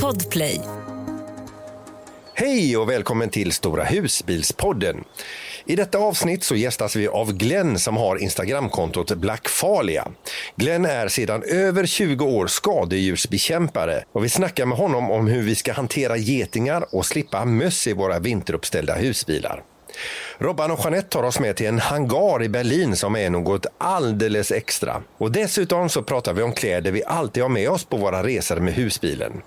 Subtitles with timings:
[0.00, 0.60] Podplay.
[2.34, 5.04] Hej och välkommen till Stora husbilspodden.
[5.64, 10.08] I detta avsnitt så gästas vi av Glenn som har Instagramkontot Blackfalia.
[10.56, 15.54] Glenn är sedan över 20 år skadedjursbekämpare och vi snackar med honom om hur vi
[15.54, 19.62] ska hantera getingar och slippa möss i våra vinteruppställda husbilar.
[20.38, 24.52] Robban och Jeanette tar oss med till en hangar i Berlin som är något alldeles
[24.52, 25.02] extra.
[25.18, 28.56] Och dessutom så pratar vi om kläder vi alltid har med oss på våra resor
[28.56, 29.42] med husbilen.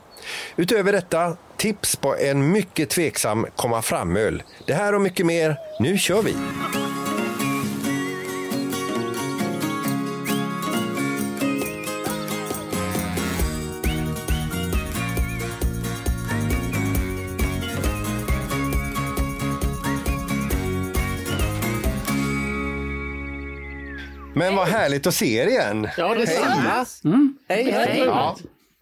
[0.56, 4.44] Utöver detta, tips på en mycket tveksam komma fram-öl.
[4.68, 5.58] Det här och mycket mer.
[5.80, 6.36] Nu kör vi!
[24.36, 25.90] Men vad härligt att se er igen!
[25.98, 26.86] Ja, detsamma.
[27.50, 28.04] Hej, hej.
[28.06, 28.38] Ja.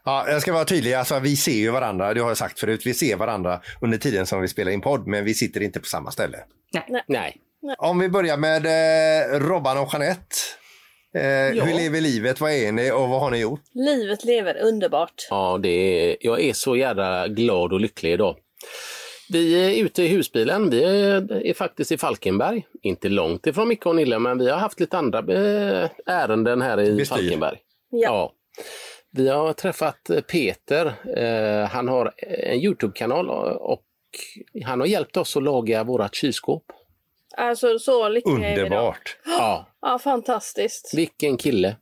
[0.06, 2.82] Ja, jag ska vara tydlig, alltså, vi ser ju varandra, det har jag sagt förut,
[2.86, 5.86] vi ser varandra under tiden som vi spelar in podd, men vi sitter inte på
[5.86, 6.38] samma ställe.
[7.08, 7.38] Nej.
[7.78, 10.36] Om vi börjar med eh, Robban och Jeanette.
[11.16, 13.62] Eh, Hur lever livet, vad är ni och vad har ni gjort?
[13.74, 15.28] Livet lever underbart.
[15.30, 18.36] Ja, det är, jag är så jävla glad och lycklig idag.
[19.30, 20.70] Vi är ute i husbilen.
[20.70, 22.66] Vi är, är faktiskt i Falkenberg.
[22.82, 26.80] Inte långt ifrån Micke och Nille, men vi har haft lite andra eh, ärenden här
[26.82, 27.16] i Bestyr.
[27.16, 27.58] Falkenberg.
[27.90, 28.34] Ja.
[29.12, 30.94] Vi har träffat eh, Peter.
[31.18, 33.30] Eh, han har en Youtube-kanal
[33.60, 33.84] och
[34.66, 36.64] han har hjälpt oss att laga vårat kylskåp.
[37.38, 38.64] Alltså så lyckliga är vi då.
[38.66, 39.18] Underbart!
[39.26, 40.94] Ja, Ja, fantastiskt.
[40.94, 41.76] vilken kille.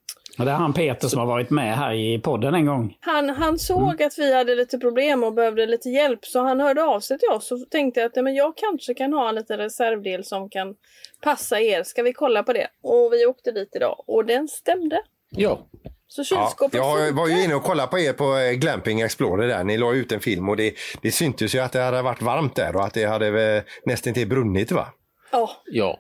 [0.45, 2.97] Det är han Peter som har varit med här i podden en gång.
[3.00, 6.84] Han, han såg att vi hade lite problem och behövde lite hjälp så han hörde
[6.84, 9.58] av sig till oss och tänkte att ja, men jag kanske kan ha en liten
[9.58, 10.75] reservdel som kan
[11.23, 11.84] passa er.
[11.84, 12.67] Ska vi kolla på det?
[12.84, 15.02] Och vi åkte dit idag och den stämde.
[15.30, 15.67] Ja,
[16.08, 19.47] Så Ja, kylskåpet jag var ju inne och kollade på er på eh, Glamping Explorer
[19.47, 19.64] där.
[19.64, 22.56] Ni la ut en film och det, det syntes ju att det hade varit varmt
[22.56, 24.88] där och att det hade eh, nästan till brunnit va?
[25.31, 26.00] Ja, Ja.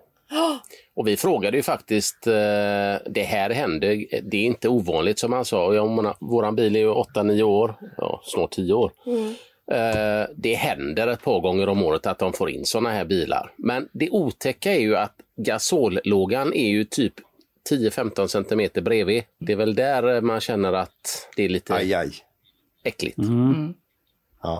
[0.95, 2.33] Och vi frågade ju faktiskt, eh,
[3.09, 3.87] det här hände,
[4.23, 5.73] det är inte ovanligt som han sa.
[5.73, 8.91] Ja, våran- våran bil är ju 8-9 år, ja, snart 10 år.
[9.71, 13.53] Eh, det händer ett par gånger om året att de får in sådana här bilar.
[13.57, 17.13] Men det otäcka är ju att gasollågan är ju typ
[17.69, 19.23] 10-15 centimeter bredvid.
[19.39, 22.11] Det är väl där man känner att det är lite Aj, aj.
[22.83, 23.17] äckligt.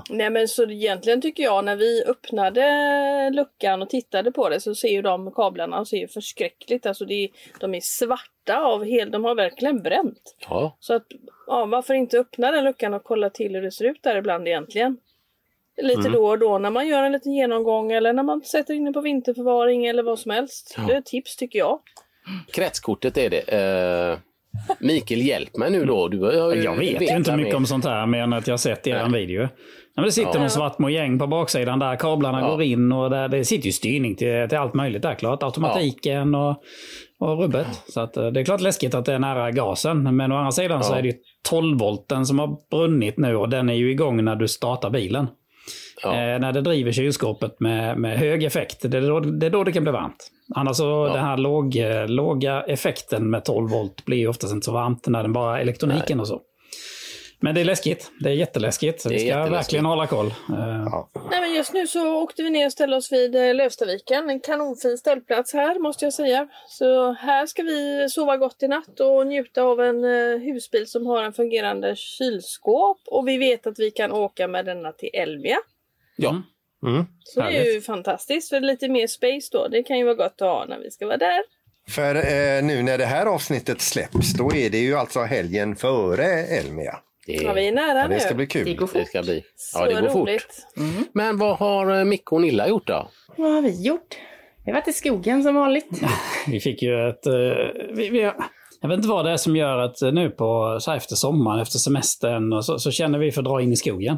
[0.09, 4.75] Nej men så egentligen tycker jag när vi öppnade luckan och tittade på det så
[4.75, 6.85] ser ju de kablarna och ser ju förskräckligt.
[6.85, 10.35] Alltså det de är svarta av hel, de har verkligen bränt.
[10.49, 11.05] Ja, Så att,
[11.47, 14.47] ja, varför inte öppna den luckan och kolla till hur det ser ut där ibland
[14.47, 14.97] egentligen?
[15.81, 18.83] Lite då och då när man gör en liten genomgång eller när man sätter in
[18.85, 20.75] den på vinterförvaring eller vad som helst.
[20.87, 21.79] Det är ett tips tycker jag.
[22.53, 23.39] kretskortet är det.
[23.39, 24.17] Eh,
[24.79, 26.07] Mikael, hjälp mig nu då.
[26.07, 28.59] Du har ju Jag vet ju inte mycket om sånt här mer än att jag
[28.59, 29.47] sett er video.
[29.95, 30.39] Ja, det sitter Ja.
[30.39, 32.49] någon svart mojäng på baksidan där kablarna Ja.
[32.51, 35.43] går in och där, det sitter ju styrning till, till allt möjligt där klart.
[35.43, 36.63] Automatiken och,
[37.19, 37.67] och rubbet.
[37.87, 40.15] Så att, eh, det är klart läskigt att det är nära gasen.
[40.15, 40.97] Men å andra sidan så Ja.
[40.97, 41.13] är det ju
[41.49, 45.27] 12 volten som har brunnit nu och den är ju igång när du startar bilen.
[46.03, 46.09] Ja.
[46.09, 49.63] Eh, när det driver kylskåpet med, med hög effekt, det är, då, det är då
[49.63, 50.31] det kan bli varmt.
[50.55, 54.71] Annars så den här låg, eh, låga effekten med 12 volt blir oftast inte så
[54.71, 56.41] varmt när den bara är elektroniken och så.
[57.43, 58.11] Men det är läskigt.
[58.19, 59.01] Det är jätteläskigt.
[59.01, 60.27] Så Det vi ska verkligen hålla koll.
[60.27, 64.29] Eh, Nej men just nu så åkte vi ner och ställde oss vid eh, Lövstaviken.
[64.29, 66.47] En kanonfin ställplats här måste jag säga.
[66.67, 71.05] Så här ska vi sova gott i natt och njuta av en eh, husbil som
[71.05, 73.01] har en fungerande kylskåp.
[73.05, 75.57] Och vi vet att vi kan åka med denna till Elmia.
[76.15, 76.41] Ja.
[76.83, 77.05] Mm.
[77.23, 79.67] Så det är ju fantastiskt för lite mer space då.
[79.67, 81.41] Det kan ju vara gott att ha när vi ska vara där.
[81.89, 86.25] För eh, nu när det här avsnittet släpps, då är det ju alltså helgen före
[86.25, 86.99] Elmia.
[87.27, 88.13] Det, Ja, vi är nära Ja, nu.
[88.13, 88.65] det ska bli kul.
[88.65, 89.07] Det går det fort.
[89.07, 89.43] ska bli.
[89.55, 90.27] Så Ja, det går fort.
[90.29, 90.67] roligt.
[91.13, 93.09] Men vad har eh, Micke och Nilla gjort då?
[93.37, 94.17] Vad har vi gjort?
[94.65, 95.87] Vi har varit i skogen som vanligt.
[96.47, 97.25] vi fick ju ett...
[97.27, 97.33] eh,
[97.93, 98.31] vi, vi,
[98.81, 101.15] jag vet inte vad det är som gör att eh, nu på, så här efter
[101.15, 104.17] sommaren, efter semestern, och så, så känner vi för att dra in i skogen.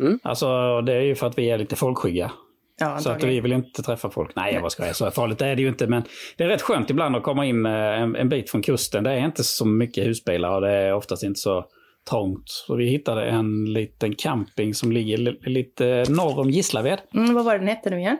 [0.00, 0.18] Mm.
[0.22, 2.32] Alltså det är ju för att vi är lite folkskygga.
[2.80, 4.36] Ja, Så att vi vill inte träffa folk.
[4.36, 4.92] Nej, jag bara skojar.
[4.92, 5.86] Så farligt är det ju inte.
[5.86, 6.02] Men
[6.36, 9.04] det är rätt skönt ibland att komma in en, en bit från kusten.
[9.04, 11.64] Det är inte så mycket husbilar och det är oftast inte så
[12.10, 12.42] trångt.
[12.46, 16.98] Så vi hittade en liten camping som ligger li- lite norr om Gislaved.
[17.14, 18.18] Mm, vad var det den hette nu igen?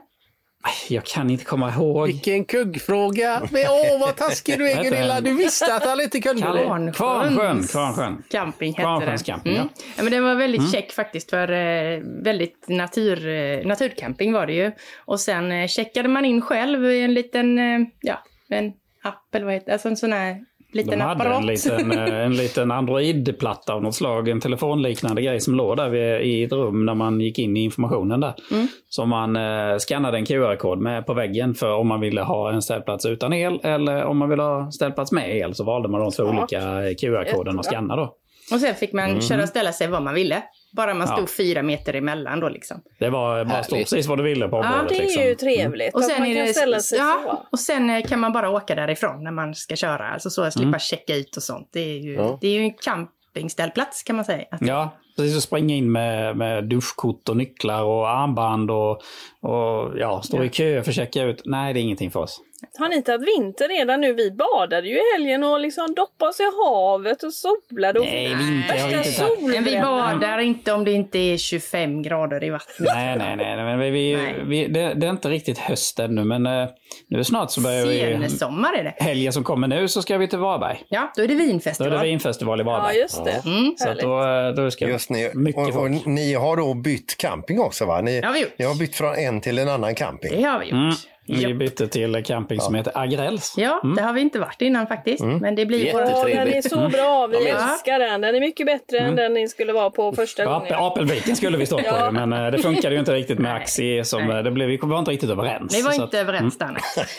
[0.88, 2.06] Jag kan inte komma ihåg.
[2.06, 3.42] Vilken kuggfråga!
[3.52, 5.20] Men, Åh, vad taskig du är Gunilla!
[5.20, 6.48] Du visste att han inte kunde det.
[6.64, 8.22] Kvarnsjöns Kvarnsjön, Kvarnsjön.
[8.30, 9.34] camping hette Kvarnsjöns den.
[9.34, 9.68] camping, mm.
[9.76, 9.82] ja.
[9.96, 10.02] ja.
[10.02, 14.72] Men den var väldigt check faktiskt för eh, väldigt natur, eh, naturcamping var det ju.
[15.04, 17.58] Och sen eh, checkade man in själv i en liten,
[18.00, 18.72] ja, en
[19.04, 19.72] app eller vad heter det?
[19.72, 20.36] Alltså en sån här
[20.74, 21.40] liten De hade apparat.
[21.40, 25.88] en liten, eh, en liten Android-platta av något slag, en telefonliknande grej som låg där
[25.88, 28.34] vid, i ett rum när man gick in i informationen där.
[28.50, 28.66] Mm.
[28.88, 32.62] Som man eh, skannade en QR-kod med på väggen för om man ville ha en
[32.62, 36.10] ställplats utan el eller om man ville ha ställplats med el så valde man de
[36.10, 36.60] två olika
[37.00, 38.14] QR-koden att scanna då.
[38.52, 40.42] Och sen fick man köra och ställa sig var man ville.
[40.72, 41.28] Bara man stod Mm.
[41.30, 41.34] Ja.
[41.36, 42.82] fyra meter emellan då liksom.
[42.98, 43.90] Det var bara stå Härligt.
[43.90, 44.88] precis vad du ville på Ja, området.
[44.88, 45.22] Det är liksom.
[45.22, 47.46] ju trevligt Och att sen, man är kan det, ställa sig ja, så.
[47.52, 50.08] och sen eh, kan man bara åka därifrån när man ska köra.
[50.08, 51.68] Alltså så att slippa checka ut och sånt.
[51.72, 52.38] Det är ju, Ja.
[52.40, 54.44] det är ju en campingställplats kan man säga.
[54.50, 59.02] Att, Ja, precis att springa in med, med duschkort och nycklar och armband och,
[59.42, 61.42] och ja, stå i kö för att checka ut.
[61.44, 62.40] Nej, det är ingenting för oss.
[62.78, 64.12] Har ni tagit vinter redan nu?
[64.12, 68.00] Vi badade ju i helgen och liksom doppade oss i havet och solade.
[68.00, 69.40] Och Nej, vinter har vi inte tagit.
[69.54, 72.88] Men vi badar inte om det inte är 25 grader i vattnet.
[72.94, 73.56] Nej, nej, nej.
[73.56, 74.34] nej, Men vi, vi, Nej.
[74.46, 76.68] vi, det, det är inte riktigt höst ännu, men eh,
[77.08, 78.28] nu snart så börjar vi...
[78.28, 78.94] Sensommar är det.
[79.04, 80.82] Helgen som kommer nu så ska vi till Varberg.
[80.88, 81.90] Ja, då är det Då är vinfestival.
[81.92, 82.96] det vinfestival i Ja, Varberg.
[82.98, 83.42] just det.
[83.46, 83.74] Mm.
[83.76, 86.06] så att då, eh, då ska Just ni, mycket och, och folk.
[86.06, 88.00] ni har då bytt camping också va?
[88.00, 90.30] Ni, Ja, vi ni har bytt från en till en annan camping.
[90.36, 90.72] Det har vi gjort.
[90.72, 90.94] Mm.
[91.26, 93.54] Vi bytte till camping som heter Agrells.
[93.56, 95.24] Ja, det har vi inte varit innan faktiskt.
[95.24, 95.86] Men det blir.
[95.86, 95.98] Ja,
[96.28, 97.26] den är så bra.
[97.26, 98.20] Vi Ja, men- älskar den.
[98.20, 100.74] Den är mycket bättre än den ni skulle vara på första gången.
[100.74, 102.10] Apelviken skulle vi stå på Ja.
[102.10, 103.54] men eh, det funkade ju inte riktigt med.
[103.54, 104.04] Axi.
[104.04, 104.36] Som, Nej.
[104.36, 105.78] eh, det blev, vi var inte riktigt överens.
[105.78, 106.70] Vi var så inte att, överens där.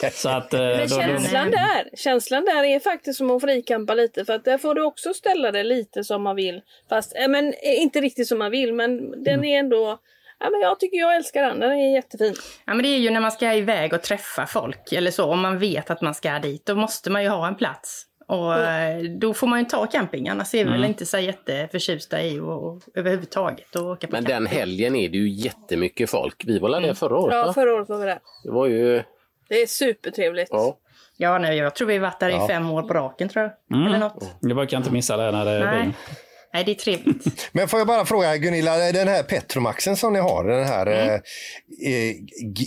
[0.01, 0.12] nej.
[0.13, 3.94] Så att, eh, Men då, då, känslan där, känslan där är faktiskt som att frikampa
[3.94, 6.62] lite för att där får du också ställa det lite som man vill.
[6.89, 9.98] Fast, men inte riktigt som man vill men den är ändå,
[10.39, 12.33] ja men jag tycker jag älskar den, den är jättefin.
[12.65, 15.25] Ja, men det är ju när man ska iväg och träffa folk eller så.
[15.25, 18.06] Om man vet att man ska dit, då måste man ju ha en plats.
[18.27, 22.21] Och eh, då får man ju ta camping, annars är vi väl inte så jätteförtjusta
[22.24, 24.35] i och, och överhuvudtaget att åka på Men camping.
[24.35, 26.44] den helgen är det ju jättemycket folk.
[26.45, 27.53] Vi var där förra året Ja, va?
[27.53, 28.19] förra året var vi där.
[28.44, 29.03] Det var ju...
[29.50, 30.50] Det är supertrevligt.
[30.51, 30.77] Ja.
[31.18, 33.88] Ja, nej, jag tror vi har varit där i fem år på raken tror jag.
[33.88, 34.35] Eller något.
[34.41, 35.94] jag brukar inte missa det när det är Nej.
[36.53, 37.50] Nej, det är trevligt.
[37.51, 41.09] Men får jag bara fråga Gunilla, den här Petromaxen som ni har, den här Mm.
[41.09, 41.13] eh,
[41.94, 42.15] eh,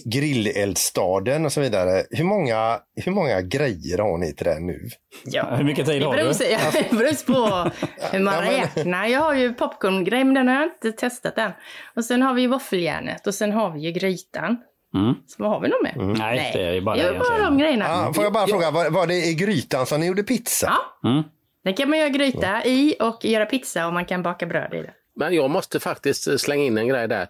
[0.05, 2.03] grilleldstaden och så vidare.
[2.11, 4.89] Hur många, hur många grejer har ni till den nu?
[5.25, 5.55] Ja.
[5.57, 6.35] Hur mycket tid har du?
[6.35, 6.59] sig-
[6.91, 7.71] det beror på
[8.13, 9.07] hur man Ja, räknar.
[9.07, 11.51] Jag har ju popcorngrej, men den har jag inte testat än.
[11.97, 14.57] Och sen har vi ju våffeljärnet och sen har vi ju grytan.
[14.95, 15.15] Mm.
[15.27, 16.19] Så vad har vi nog med?
[16.19, 17.87] Nej, det är bara det är bara de grejerna.
[17.89, 20.73] Ah, får jag bara fråga, var, var det i grytan som ni gjorde pizza?
[21.03, 21.23] Ja, Mm.
[21.67, 24.77] Den kan man göra gryta i och göra pizza och man kan baka bröd i
[24.77, 24.95] det.
[25.17, 27.29] Men jag måste faktiskt slänga in en grej där.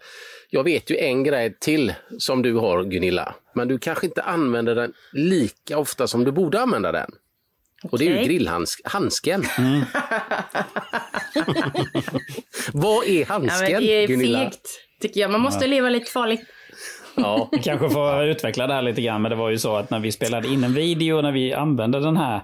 [0.50, 3.34] Jag vet ju en grej till som du har Gunilla.
[3.54, 7.10] Men du kanske inte använder den lika ofta som du borde använda den.
[7.90, 9.44] Och det är ju grillhandsken.
[9.58, 9.80] Mm.
[12.72, 14.38] Vad är Ja, handsken men det är Gunilla?
[14.38, 14.68] fegt,
[15.00, 15.30] tycker jag.
[15.30, 16.42] Man måste leva lite farligt.
[17.14, 17.48] Ja.
[17.52, 19.98] Vi kanske får utveckla det här lite grann, men det var ju så att när
[19.98, 22.40] vi spelade in en video, när vi använde den här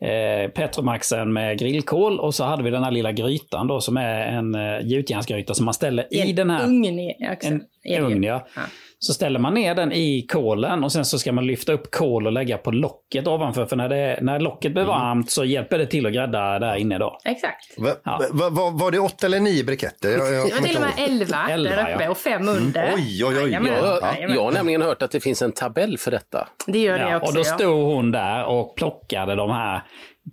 [0.00, 4.20] eh, Petromaxen med grillkol och så hade vi den här lilla grytan då som är
[4.20, 7.48] en eh, gjutjärnsgryta som man ställer i den här Ugn i, också.
[7.48, 7.62] en
[8.04, 8.22] ugn.
[8.22, 8.46] Ja.
[8.56, 8.62] Ja.
[8.98, 12.26] Så ställer man ner den i kolen och sen så ska man lyfta upp kol
[12.26, 13.66] och lägga på locket ovanför.
[13.66, 16.98] För när, det, när locket blir varmt så hjälper det till att grädda där inne
[16.98, 17.18] då.
[17.24, 17.78] Exakt.
[17.78, 18.20] Va, Ja.
[18.32, 20.08] va, va, var det åtta eller nio briketter?
[20.10, 21.10] Jag, jag Det var till och med ihåg.
[21.10, 22.10] 11 Elva, där uppe ja.
[22.10, 22.92] och fem under.
[22.96, 23.42] Oj, oj, oj.
[23.42, 23.72] Jajamän.
[23.72, 24.36] Jag, har- Jajamän.
[24.36, 26.48] jag har nämligen hört att det finns en tabell för detta.
[26.66, 27.28] Det gör det Ja, också.
[27.28, 27.44] och då ja.
[27.54, 29.82] stod hon där och plockade de här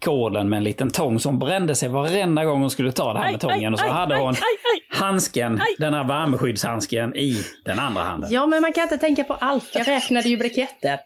[0.01, 3.31] kolen med en liten tång som brände sig varenda gång hon skulle ta det här
[3.31, 3.73] med tången.
[3.73, 4.35] Och så hade hon
[4.89, 8.31] handsken, den här värmeskyddshandsken i den andra handen.
[8.31, 9.69] Ja, men man kan inte tänka på allt.
[9.73, 10.99] Jag räknade ju briketter.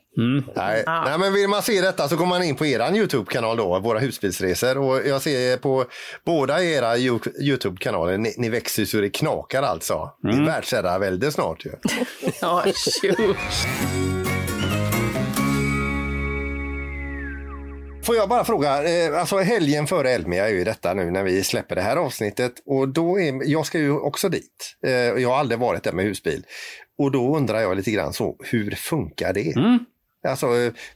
[0.56, 0.84] Nej.
[0.86, 1.04] Ja.
[1.06, 4.00] Nej, men vill man se detta så går man in på er Youtube-kanal då, Våra
[4.00, 4.78] husbilsresor.
[4.78, 5.86] Och jag ser på
[6.26, 10.10] båda era Yo- Youtube-kanaler, ni, ni växer så det knakar alltså.
[10.22, 11.72] Det är världsherravälde snart ju.
[12.42, 12.64] Ja,
[13.02, 13.34] tjo.
[18.08, 21.44] Får jag bara fråga, eh, alltså helgen före Elmia är ju detta nu när vi
[21.44, 24.76] släpper det här avsnittet och då är, jag ska ju också dit.
[24.86, 26.44] Eh, jag har aldrig varit där med husbil.
[26.98, 29.56] Och då undrar jag lite grann så, hur funkar det?
[29.56, 29.80] Mm.
[30.30, 30.46] Alltså,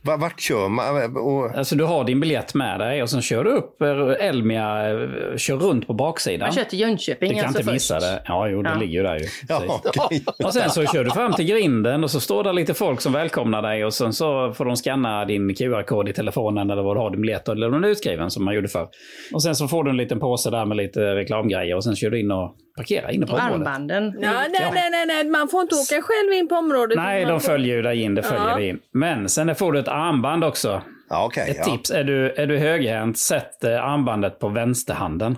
[0.02, 1.18] va- vart kör man?
[1.18, 4.90] Och, Alltså du har din biljett med dig och sen kör du upp eh, Elmia,
[4.92, 6.48] eh, kör runt på baksidan.
[6.48, 8.06] Man kör till Jönköping Du kan alltså inte missa först.
[8.08, 8.22] det.
[8.26, 8.76] Ja, jo, det Ja.
[8.80, 9.26] ligger ju där ju.
[9.50, 10.24] ja, okej.
[10.44, 13.14] Och sen så kör du fram till grinden och så står det lite folk som
[13.14, 17.00] välkomnar dig och sen så får de scanna din QR-kod i telefonen eller vad du
[17.00, 18.88] har din biljett eller den är utskriven som man gjorde förr.
[19.34, 22.10] Och sen så får du en liten påse där med lite reklamgrejer och sen kör
[22.10, 23.54] du in och parkerar inne på området.
[23.68, 24.04] Armbanden.
[24.22, 26.98] Ja, nej, nej, nej, nej, man får inte åka själv in på området.
[26.98, 28.60] Nej, de får- följer ju dig in, det följer Ja.
[28.60, 28.80] in.
[28.94, 30.82] Men sen får du ett armband också.
[31.10, 31.64] Ja, okej, Ett ja.
[31.78, 35.38] tips, är du, är du högerhänt, sätt eh, armbandet på vänsterhanden.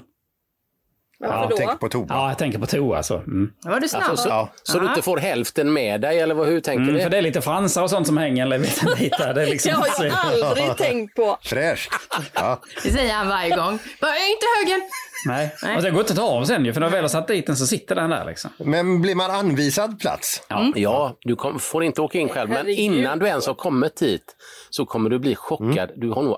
[1.28, 1.58] Varför Ja, då?
[1.58, 2.06] tänk på toa.
[2.10, 3.18] Ja, jag tänker på toa så.
[3.18, 3.52] Mm.
[3.66, 4.04] Var du snabb.
[4.04, 4.50] Alltså, så Ja.
[4.64, 7.02] så du inte får hälften med dig eller vad, hur tänker Mm, du?
[7.02, 9.34] för det är lite fransar och sånt som hänger en liten bit där.
[9.34, 11.38] Det är liksom Det har jag aldrig tänkt på.
[11.42, 11.92] Fräscht.
[12.34, 12.60] Ja.
[12.84, 13.80] Det säger han varje gång.
[14.02, 14.82] Bara, inte högen!
[15.26, 15.56] Nej.
[15.64, 15.76] Nej.
[15.78, 17.28] Och det går inte att ta av sen ju, för när du väl har satt
[17.28, 18.52] dit den så sitter den där liksom.
[18.58, 20.42] Men blir man anvisad plats?
[20.76, 24.36] Ja, du kom, får inte åka in själv, men innan du ens har kommit hit
[24.70, 25.90] så kommer du bli chockad.
[25.96, 26.38] Du, har nog,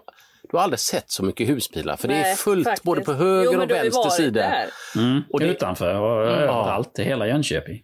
[0.52, 2.84] du har aldrig sett så mycket husbilar, för det är Nej, fullt faktiskt.
[2.84, 4.42] både på höger Jo, och vänster sida.
[4.42, 4.68] där.
[5.30, 7.84] Och det, Utanför och överallt i hela Jönköping.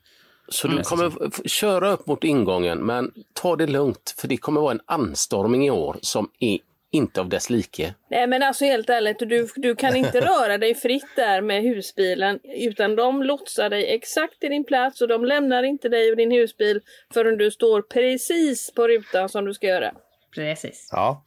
[0.49, 4.61] så du kommer f- köra upp mot ingången, men ta det lugnt, för det kommer
[4.61, 6.59] vara en anstormning i år som är
[6.93, 7.93] inte av dess like.
[8.09, 12.39] Nej men alltså helt ärligt, du, du kan inte röra dig fritt där med husbilen
[12.57, 16.31] utan de lotsar dig exakt till din plats och de lämnar inte dig och din
[16.31, 16.81] husbil
[17.13, 19.91] förrän du står precis på rutan som du ska göra.
[20.35, 20.89] Precis.
[20.91, 21.25] Ja.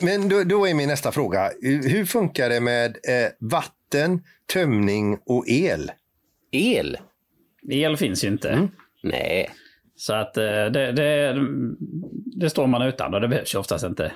[0.00, 1.50] Men då, då är min nästa fråga.
[1.62, 5.90] Hur funkar det med eh, vatten, tömning och el?
[6.52, 6.98] El?
[7.70, 8.68] El finns ju inte.
[9.02, 9.50] Nej.
[9.96, 11.36] Så att eh, det, det,
[12.36, 14.12] det står man utan och det behövs ju oftast inte.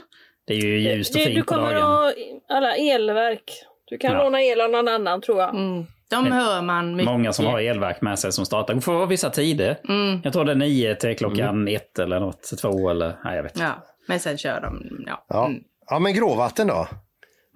[0.46, 1.82] Det är ju ljust och Det, fint du på kommer dagen.
[1.82, 2.12] ha
[2.48, 3.52] alla elverk.
[3.86, 4.22] Du kan Ja.
[4.22, 5.54] låna el av någon annan tror jag.
[5.54, 5.86] Mm.
[6.10, 7.12] De hör man mycket.
[7.12, 8.80] Många som har elverk med sig som startar.
[8.80, 9.78] Får vissa tider.
[9.88, 10.20] Mm.
[10.24, 13.52] Jag tror det är nio till klockan ett eller något, två eller nej jag vet
[13.56, 13.64] inte.
[13.64, 14.82] Ja, men sen kör de.
[15.06, 15.24] Ja.
[15.28, 15.60] Ja, Mm.
[15.90, 16.88] ja men gråvatten då?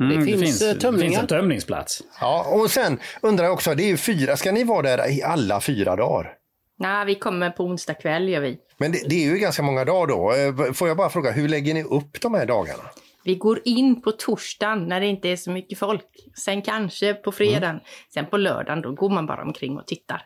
[0.00, 1.20] Mm, Det finns, eh, det finns tömningar.
[1.20, 2.02] en tömningsplats.
[2.20, 5.22] Ja, och sen undrar jag också, det är ju fyra, ska ni vara där i
[5.22, 6.32] alla fyra dagar?
[6.78, 8.58] Nej, vi kommer på onsdag kväll gör vi.
[8.78, 10.32] Men det, det är ju ganska många dagar då.
[10.66, 12.82] Eh, Får jag bara fråga, hur lägger ni upp de här dagarna?
[13.24, 16.04] Vi går in på torsdagen när det inte är så mycket folk.
[16.44, 17.80] Sen kanske på fredagen.
[18.14, 20.22] Sen på lördagen då går man bara omkring och tittar.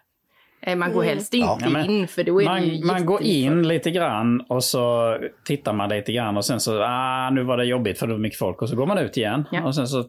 [0.61, 3.07] Eh, Man går helst inte Ja, men in för då är det ju Man, man
[3.07, 7.43] går in lite grann och så tittar man lite grann och sen så, ah, nu
[7.43, 9.45] var det jobbigt för det var mycket folk och så går man ut igen.
[9.53, 9.65] Ja.
[9.65, 10.01] Och sen så,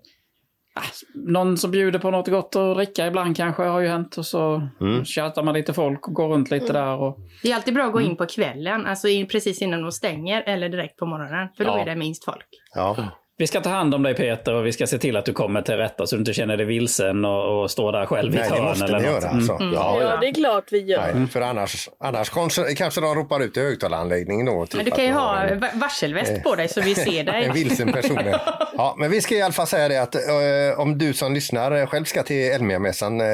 [0.75, 0.81] ah,
[1.15, 4.69] någon som bjuder på något gott att dricka ibland kanske har ju hänt och så
[4.81, 5.05] Mm.
[5.05, 7.93] tjatar man lite folk och går runt lite där och Det är alltid bra att
[7.93, 11.47] gå in på kvällen, alltså in precis innan de stänger eller direkt på morgonen.
[11.57, 11.79] För då Ja.
[11.79, 12.45] är det minst folk.
[12.75, 12.95] Ja.
[13.39, 15.61] Vi ska ta hand om dig Peter och vi ska se till att du kommer
[15.61, 18.45] till rätta så du inte känner dig vilsen och, och står där själv i Nej,
[18.45, 19.23] ett det hörn måste eller ni något.
[19.23, 19.53] göra alltså.
[19.53, 19.73] Mm.
[19.73, 21.13] Ja, Ja, det är klart vi gör.
[21.13, 24.65] Nej, för annars, annars kanske, kanske de ropar ut i högtalaranläggningen då.
[24.65, 27.25] Typ Men du kan ju ha en- va- varselväst på dig så vi ser En
[27.25, 27.51] dig.
[27.53, 28.19] vilsen person.
[28.77, 31.71] ja, men vi ska i alla fall säga det att eh, om du som lyssnar
[31.71, 33.27] eh, själv ska till Elmia-mässan eh,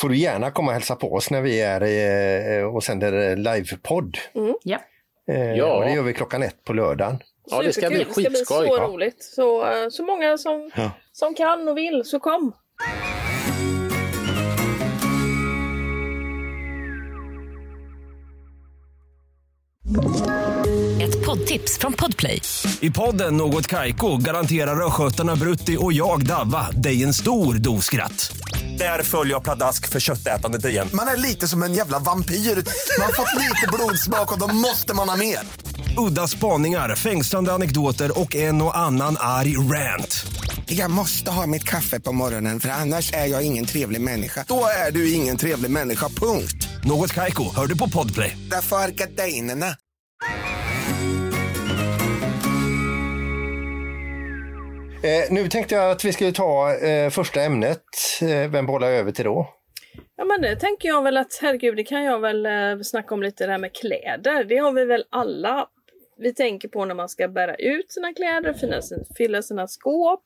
[0.00, 1.80] får du gärna komma och hälsa på oss när vi är
[2.60, 4.16] eh, och sänder eh, livepodd.
[4.62, 4.78] Ja.
[5.30, 5.72] Eh, Ja.
[5.74, 7.18] och det gör vi klockan ett på lördagen.
[7.50, 8.06] Ja, det ska bli Superkul.
[8.06, 8.68] Det ska bli skitskoj.
[8.68, 8.82] så Ja.
[8.88, 9.22] roligt.
[9.34, 10.90] Så, eh, så många som, Ja.
[11.12, 12.52] som kan och vill, så kom.
[21.02, 22.42] Ett poddtips från Podplay.
[22.80, 28.32] I podden Något Kaiko garanterar östgötarna Brutti och jag, Davva, dig en stor dos skratt.
[28.78, 30.88] Där följer jag pladask för köttätandet igen.
[30.94, 32.34] Man är lite som en jävla vampyr.
[32.34, 35.38] Man har fått lite blodsmak och då måste man ha mer.
[35.96, 40.26] Udda spaningar, fängslande anekdoter och en och annan arg rant.
[40.66, 44.44] Jag måste ha mitt kaffe på morgonen för annars är jag ingen trevlig människa.
[44.48, 46.68] Då är du ingen trevlig människa, punkt.
[46.84, 48.36] Något Kaiko, hör du på Podplay.
[48.50, 49.66] Därför är gardinerna.
[55.04, 57.82] Eh, nu tänkte jag att vi skulle ta eh, första ämnet.
[58.22, 59.48] Eh, vem bollar jag över till då?
[60.16, 63.22] Ja men det tänker jag väl att herregud det kan jag väl eh, snacka om
[63.22, 64.44] lite det här med kläder.
[64.44, 65.66] Det har vi väl alla.
[66.16, 70.24] Vi tänker på när man ska bära ut sina kläder, fylla, sin, fylla sina skåp.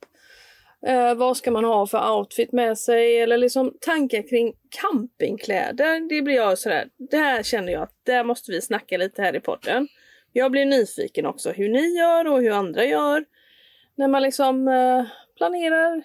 [0.87, 3.21] Eh, vad ska man ha för outfit med sig?
[3.21, 6.09] Eller liksom tankar kring campingkläder.
[6.09, 9.37] Det blir jag sådär, det här känner jag att där måste vi snacka lite här
[9.37, 9.89] i podden.
[10.33, 13.25] Jag blir nyfiken också hur ni gör och hur andra gör.
[13.95, 15.05] När man liksom eh,
[15.37, 15.97] planerar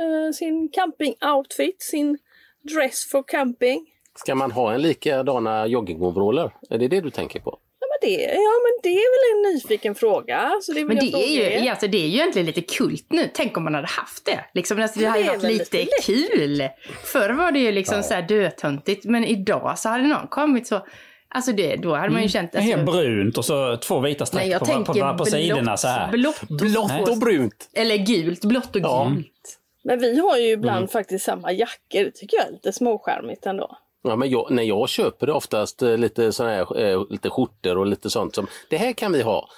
[0.00, 2.18] eh, sin campingoutfit, sin
[2.62, 3.86] dress for camping.
[4.14, 6.50] Ska man ha en likadana joggingoveraller?
[6.70, 7.58] Är det det du tänker på?
[8.00, 10.52] Ja men, det, ja men det är väl en nyfiken fråga.
[10.62, 13.30] Så det Men det är, ju, alltså det är ju egentligen lite kult nu.
[13.34, 14.44] Tänk om man hade haft det.
[14.54, 16.04] Liksom, alltså, det Men hade det är varit lite lite lätt.
[16.04, 16.68] kul.
[17.04, 19.04] Förr var det ju liksom så här dötöntigt.
[19.04, 20.86] Men idag så hade någon kommit så...
[21.28, 22.54] Alltså det, då hade man ju känt...
[22.54, 25.88] Alltså, Helt brunt och så två vita streck nej, på, på, på, på sidorna så
[25.88, 26.10] här.
[26.12, 27.70] Blått, Blått och brunt.
[27.74, 29.12] Eller gult, blått och Ja.
[29.14, 29.58] gult.
[29.84, 30.88] Men vi har ju ibland Mm.
[30.88, 32.04] faktiskt samma jackor.
[32.04, 33.76] Det tycker jag är lite småskärmigt ändå.
[34.06, 37.78] Ja, men jag, när jag köper det oftast eh, lite, såna här, eh, lite skjortor
[37.78, 39.48] och lite sånt som det här kan vi ha.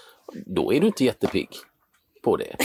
[0.47, 1.49] Då är du inte jättepigg
[2.23, 2.57] på det.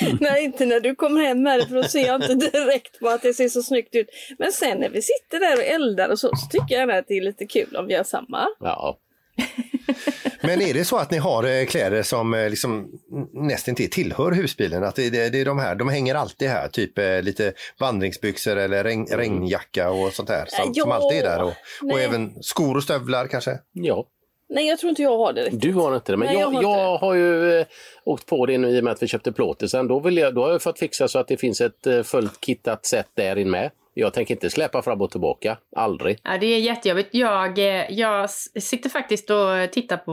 [0.20, 3.08] Nej, inte när du kommer hem med det för då ser jag inte direkt på
[3.08, 4.08] att det ser så snyggt ut.
[4.38, 7.14] Men sen när vi sitter där och eldar och så, så tycker jag att det
[7.14, 8.46] är lite kul om vi gör samma.
[8.60, 8.98] Ja.
[10.46, 12.90] Men är det så att ni har eh, kläder som eh, liksom
[13.32, 14.84] nästan till tillhör husbilen?
[14.84, 18.56] Att det, det, det är de här, de hänger alltid här, typ eh, lite vandringsbyxor
[18.56, 21.42] eller regn, regnjacka och sånt där som, Ja, som alltid är där.
[21.42, 21.52] Och,
[21.92, 23.58] och även skor och stövlar kanske?
[23.72, 24.06] Ja,
[24.48, 25.60] Nej, jag tror inte jag har det riktigt.
[25.60, 26.16] du har inte det.
[26.16, 27.66] Men Nej, jag jag, har jag, har ju eh,
[28.04, 29.88] åkt på det nu i och med att vi köpte plåtisen.
[29.88, 32.40] Då, vill jag, då har jag fått fixa så att det finns ett eh, fullt
[32.40, 33.70] kittat sätt där in med.
[33.94, 35.58] Jag tänker inte släppa fram och tillbaka.
[35.76, 36.18] Aldrig.
[36.24, 37.08] Ja, det är jättejobbigt.
[37.12, 40.12] Jag, eh, jag sitter faktiskt och tittar på,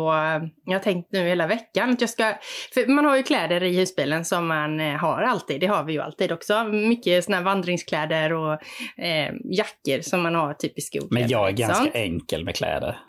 [0.66, 2.34] jag har tänkt nu hela veckan att jag ska,
[2.74, 5.94] för man har ju kläder i husbilen som man eh, har alltid, det har vi
[5.94, 6.64] ju alltid också.
[6.64, 8.54] Mycket såna här vandringskläder och
[9.04, 11.08] eh, jackor som man har typ i skogen.
[11.12, 11.96] Men jag är ganska Sånt.
[11.96, 13.00] enkel med kläder.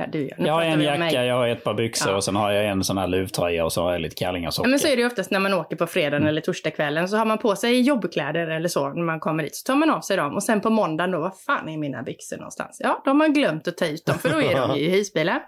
[0.00, 0.46] Ja, du, ja.
[0.46, 0.86] Jag har en mig.
[0.86, 2.16] jacka, jag har ett par byxor Ja.
[2.16, 4.50] och sen har jag en sån här luvtröja och så har jag lite kallingar och
[4.50, 4.70] Ja, socker.
[4.70, 7.24] men så är det ju oftast när man åker på fredagen eller torsdagskvällen så har
[7.24, 9.56] man på sig jobbkläder eller så när man kommer dit.
[9.56, 12.02] Så tar man av sig dem och sen på måndagen då, vad fan är mina
[12.02, 12.76] byxor någonstans?
[12.84, 15.40] Ja, de har glömt att ta ut dem för då är de ju i husbilen.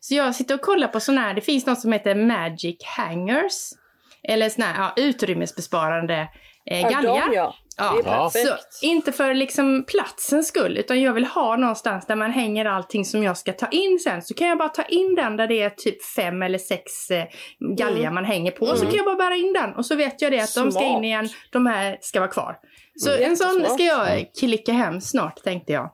[0.00, 3.52] Så jag sitter och kollar på sådana här, det finns något som heter Magic Hangers.
[4.28, 6.28] Eller sådana här ja, utrymmesbesparande
[6.70, 7.28] eh, Ja, galgar.
[7.30, 7.54] de, ja.
[7.78, 7.92] Ja.
[7.92, 8.48] Det är perfekt.
[8.74, 13.04] Så, inte för liksom platsens skull, utan jag vill ha någonstans där man hänger allting
[13.04, 14.22] som jag ska ta in sen.
[14.22, 17.24] Så kan jag bara ta in den där det är typ fem eller sex eh,
[17.76, 18.14] galgar Mm.
[18.14, 18.66] man hänger på.
[18.76, 20.82] Så kan jag bara bära in den och så vet jag det att de ska
[20.84, 21.04] in Smart.
[21.04, 22.56] igen, de här ska vara kvar.
[22.96, 23.30] Så Mm.
[23.30, 25.90] en sån ska jag klicka hem snart tänkte jag.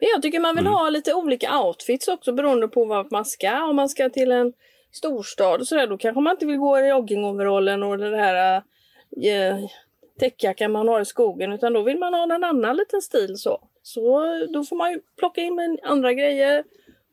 [0.00, 0.72] Men jag tycker man vill Mm.
[0.78, 3.62] ha lite olika outfits också beroende på vart man ska.
[3.64, 4.52] Om man ska till en
[4.92, 9.56] storstad och sådär då kanske man inte vill gå i joggingoverallen och den här eh,
[10.20, 13.60] täckjackan man har i skogen utan då vill man ha en annan liten stil så.
[13.82, 14.20] Så
[14.52, 16.64] då får man ju plocka in med andra grejer.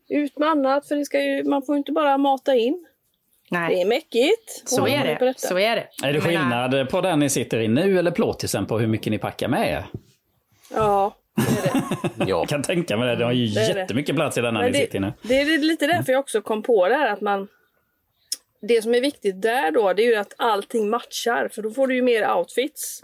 [0.09, 2.85] Ut med annat för det ska ju, man får ju inte bara mata in.
[3.49, 4.69] Det Nej, är mäckigt.
[4.69, 5.33] så är det.
[5.37, 6.07] Så är det.
[6.07, 9.17] Är det skillnad på den ni sitter i nu eller plåtisen på hur mycket ni
[9.17, 9.85] packar med er?
[10.75, 11.83] Ja, det är det.
[12.19, 12.25] Ja.
[12.27, 13.15] Jag kan tänka mig det.
[13.15, 13.79] Det har ju Det är det.
[13.79, 15.13] jättemycket plats i denna Men ni sitter i nu.
[15.21, 17.47] det, det är lite därför jag också kom på det här att man
[18.61, 21.87] det som är viktigt där då, det är ju att allting matchar för då får
[21.87, 23.03] du ju mer outfits.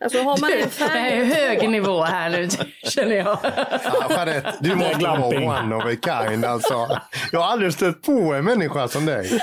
[0.00, 1.24] Alltså har man en Det är färg...
[1.24, 2.48] hög nivå här nu
[2.84, 3.38] känner jag.
[3.42, 5.96] Ja, Jeanette, du måste vara one of a
[6.30, 7.00] kind alltså.
[7.32, 9.40] Jag har aldrig stött på en människa som dig.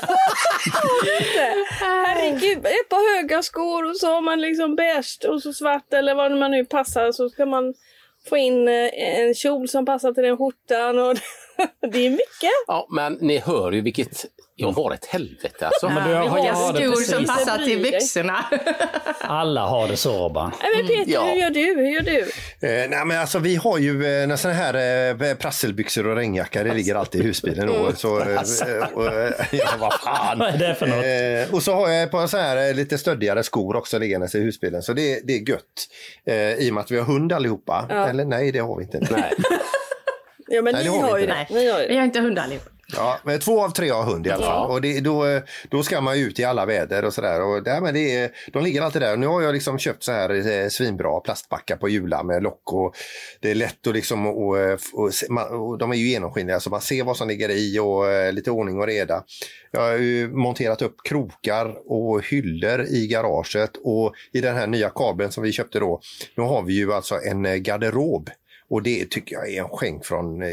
[1.79, 6.15] Herregud, ett par höga skor och så har man liksom beige och så svart eller
[6.15, 7.73] vad man nu passar så ska man
[8.29, 11.15] få in eh, en kjol som passar till den skjortan och
[11.91, 12.51] det är mycket.
[12.67, 14.25] ja, men ni hör ju vilket...
[14.57, 15.89] Jag har ett helvete alltså.
[15.89, 18.45] Men du har, jag har det skor som passar till byxorna.
[19.21, 20.51] Alla har det så Robban.
[20.77, 21.21] Men Peter, Ja.
[21.25, 21.59] hur gör du?
[21.75, 22.19] Hur gör du?
[22.67, 24.73] Eh, nej men alltså vi har ju eh, såna här
[25.23, 27.69] eh, prasselbyxor och regnjacka, det ligger alltid i husbilen.
[27.69, 27.81] Mm.
[27.81, 28.39] Och, så, eh,
[28.93, 30.39] och, eh, ja, vad fan.
[30.39, 31.49] Vad är det för något?
[31.49, 34.35] Eh, och så har jag ett par så här eh, lite stöddigare skor också liggandes
[34.35, 34.81] i husbilen.
[34.81, 35.61] Så det, det är gött.
[36.27, 37.85] Eh, I och med att vi har hund allihopa.
[38.09, 38.99] Eller nej, det har vi inte.
[39.11, 39.33] Nej.
[40.47, 41.35] Ja men Nej, det ni har har ju inte.
[41.35, 41.47] det.
[41.53, 41.99] Nej, Ni har ju vi det.
[41.99, 42.63] har inte hund allihop.
[42.93, 44.71] Ja, men två av tre har hund i alla fall.
[44.71, 47.41] Och det, då, då ska man ju ut i alla väder och sådär.
[47.41, 49.17] Och där, men det är, de ligger alltid där.
[49.17, 52.95] Nu har jag liksom köpt så här eh, svinbra plastbackar på Jula med lock och
[53.41, 56.69] det är lätt att liksom och, eh, och, man, och de är ju genomskinliga så
[56.69, 59.23] man ser vad som ligger i och eh, lite ordning och reda.
[59.71, 64.89] Jag har ju monterat upp krokar och hyllor i garaget och i den här nya
[64.89, 66.01] kabeln som vi köpte då,
[66.35, 68.29] nu har vi ju alltså en garderob.
[68.69, 70.49] Och det tycker jag är en skänk från eh,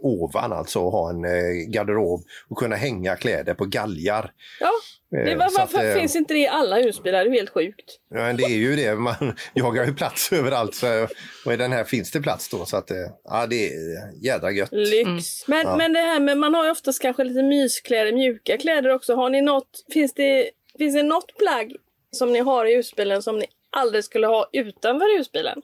[0.00, 4.32] ovan alltså att ha en eh, garderob och kunna hänga kläder på galgar.
[4.60, 4.70] Ja,
[5.10, 7.24] det, Eh, var, så att, varför eh, finns inte det i alla husbilar?
[7.24, 7.98] Det är helt sjukt.
[8.10, 9.14] Ja, men det är ju det, man
[9.54, 11.06] jagar ju plats överallt så,
[11.46, 14.50] och i den här finns det plats då så att eh, ja, det är jädra
[14.50, 14.68] gött.
[14.72, 15.48] Lyx.
[15.48, 15.76] Men, Ja.
[15.76, 19.14] men det här med, man har ju oftast kanske lite myskläder, mjuka kläder också.
[19.14, 21.76] Har ni något, finns det, finns det något plagg
[22.10, 25.62] som ni har i husbilen som ni aldrig skulle ha utanför husbilen?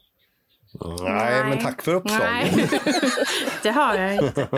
[1.04, 2.28] Nej, men tack för uppslaget.
[2.56, 2.68] Nej,
[3.62, 4.48] det har jag inte.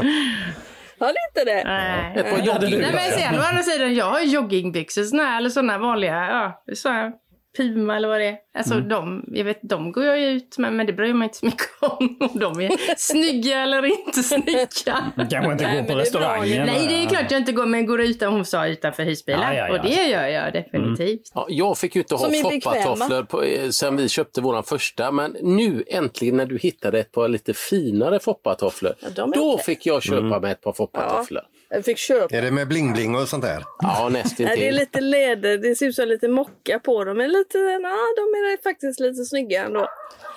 [0.99, 1.65] Har ni inte det?
[1.65, 2.13] Nej.
[2.17, 2.81] Ett par Nej jogging.
[2.81, 6.89] men sen å andra sidan, jag har joggingbyxor såna här, eller såna vanliga, ja, så
[6.89, 7.13] här,
[7.57, 8.37] Puma eller vad det är.
[8.55, 11.39] Alltså de, jag vet, de går jag ut med, men det bryr jag mig inte
[11.39, 12.17] så mycket om.
[12.21, 14.67] Om de är snygga eller inte snygga.
[15.31, 16.67] Kanske inte Nej, gå men på det är restaurangen.
[16.67, 19.41] Nej, det är klart jag inte går, men går utan hon sa utanför husbilen.
[19.41, 19.75] Ja, ja, ja.
[19.75, 21.31] Och det gör jag definitivt.
[21.35, 25.85] Ja, jag fick ju inte ha foppatofflor eh, sen vi köpte våran första, men nu
[25.87, 28.93] äntligen när du hittade ett par lite finare foppatofflor,
[29.35, 31.43] då fick jag köpa med ett par foppatofflor.
[31.75, 32.37] Jag fick köpa.
[32.37, 33.65] Är det med bling-bling och sånt där?
[33.79, 37.17] Ja, Nej, det är lite läder, det ser ut som lite mocka på dem.
[37.17, 39.89] Men lite, ja, de är faktiskt lite snygga ändå.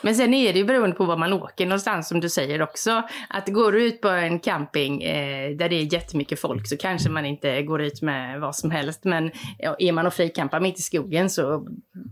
[0.01, 3.03] Men sen är det ju beroende på var man åker någonstans som du säger också.
[3.29, 7.09] Att går du ut på en camping eh, där det är jättemycket folk så kanske
[7.09, 9.03] man inte går ut med vad som helst.
[9.03, 11.67] Men ja, är man och frikampar mitt i skogen så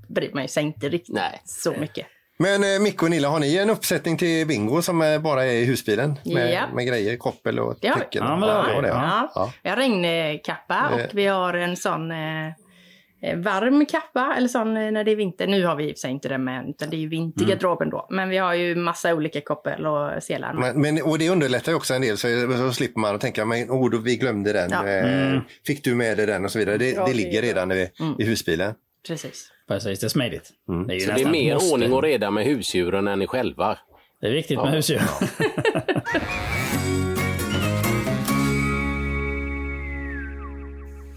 [0.10, 1.42] bryr man ju sig inte riktigt Nej.
[1.46, 2.08] så mycket.
[2.38, 5.52] Men eh, Micke och Nilla, har ni en uppsättning till bingo som eh, bara är
[5.54, 6.20] i husbilen?
[6.26, 6.62] Med, Ja.
[6.74, 8.24] med grejer, koppel och tecken?
[8.26, 8.74] Ja, men det har vi.
[8.76, 9.32] Ja, det, Ja.
[9.36, 9.52] ja.
[9.64, 10.96] Vi har regnkappa Eh.
[11.06, 12.48] och vi har en sån eh,
[13.22, 15.48] eh, varm kappa, eller sån när det är vinter.
[15.48, 17.90] Nu har vi i och för sig inte det med, utan det är ju vintergarderoben
[17.90, 18.08] då.
[18.10, 20.54] Men vi har ju massa olika koppel och selar.
[20.54, 23.46] Men, men, och det underlättar ju också en del så, så slipper man att tänka
[23.46, 24.70] men oh, då, vi glömde den.
[24.72, 24.88] Ja.
[24.88, 26.78] Eh, Fick du med dig den och så vidare.
[26.78, 28.74] Det, Ja, det ligger redan i, i husbilen.
[29.08, 29.52] Precis.
[29.68, 30.50] Precis, det är smidigt.
[30.88, 31.74] Det är ju Så det är mer måste.
[31.74, 33.78] ordning och reda med husdjuren än ni själva.
[34.22, 35.02] Det är viktigt med husdjur.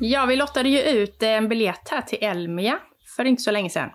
[0.01, 2.79] Ja, vi lottade ju ut eh, en biljett här till Elmia
[3.17, 3.91] för inte så länge sedan.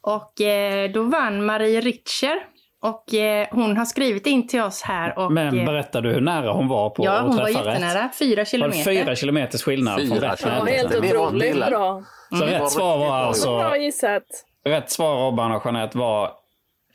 [0.00, 2.42] Och eh, då vann Marie Ritcher.
[2.82, 5.32] Och eh, hon har skrivit in till oss här och...
[5.32, 7.66] Men eh, berättar du hur nära hon var på Ja, att hon var träffa rätt?
[7.66, 8.10] jättenära.
[8.18, 8.84] Fyra Var det kilometer.
[8.84, 12.02] fyra kilometers skillnad från Fyra rätt Ja, helt otroligt bra.
[12.38, 13.56] Så rätt svar var alltså...
[13.58, 14.22] Bra gissat.
[14.64, 16.30] Rätt svar Robban och Jeanette var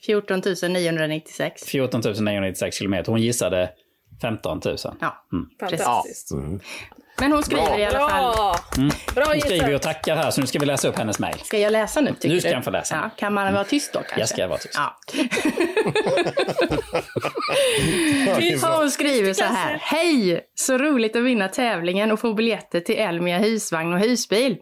[0.06, 1.64] 14 996.
[1.64, 3.12] 14 996 kilometer.
[3.12, 3.70] Hon gissade
[4.22, 4.78] 15 000.
[5.02, 5.26] Ja,
[5.60, 5.86] precis.
[5.86, 6.32] Fantastiskt.
[7.18, 8.36] Men hon skriver i alla fall...
[8.36, 8.56] Bra!
[9.16, 11.40] Bra Hon skriver och tackar här så nu ska vi läsa upp hennes mejl.
[11.44, 12.56] Ska jag läsa nu tycker Nu ska du?
[12.56, 12.96] jag få läsa.
[12.96, 14.20] Ja, kan man vara tyst då kanske?
[14.20, 14.76] Jag ska vara tyst.
[14.78, 14.98] Ja.
[18.80, 19.78] Hon skriver så här.
[19.82, 20.42] Hej!
[20.56, 24.58] Så roligt att vinna tävlingen och få biljetter till Elmia husvagn och husbil.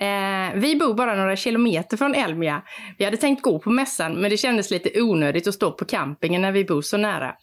[0.00, 2.62] Eh, vi bor bara några kilometer från Elmia.
[2.98, 6.42] Vi hade tänkt gå på mässan men det kändes lite onödigt att stå på campingen
[6.42, 7.34] när vi bor så nära.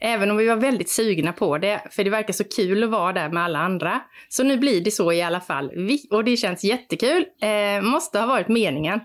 [0.00, 3.12] Även om vi var väldigt sugna på det, för det verkar så kul att vara
[3.12, 4.00] där med alla andra.
[4.28, 5.70] Så nu blir det så i alla fall.
[5.76, 7.24] Vi, och det känns jättekul.
[7.42, 9.00] Eh, måste ha varit meningen.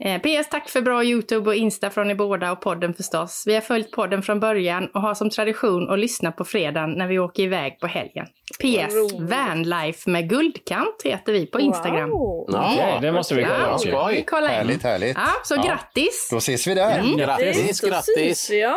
[0.00, 3.44] Eh, PS, tack för bra YouTube och Insta från er båda och podden förstås.
[3.46, 7.06] Vi har följt podden från början och har som tradition att lyssna på fredagen när
[7.08, 8.26] vi åker iväg på helgen.
[8.60, 8.94] PS.
[9.20, 12.10] Vanlife med guldkant heter vi på Instagram.
[12.10, 12.48] Wow.
[12.48, 14.14] Okej, det måste vi kolla Ja, skoj.
[14.16, 14.54] vi kollar in.
[14.54, 15.16] Härligt, härligt.
[15.16, 16.28] Ja, så grattis!
[16.30, 16.98] Då ses vi där.
[16.98, 17.16] Mm.
[17.16, 18.50] Grattis, grattis!
[18.50, 18.74] ja.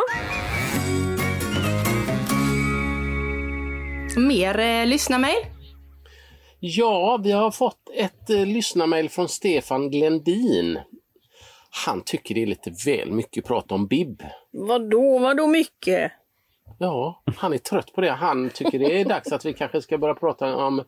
[4.16, 5.36] Mer eh, lyssnarmail?
[6.60, 10.78] Ja, vi har fått ett eh, lyssnarmail från Stefan Glendin.
[11.86, 14.22] Han tycker det är lite väl mycket prat om Bib.
[14.50, 16.12] Vadå, vadå mycket?
[16.78, 18.10] Ja, han är trött på det.
[18.10, 20.84] Han tycker det är dags att vi kanske ska börja prata om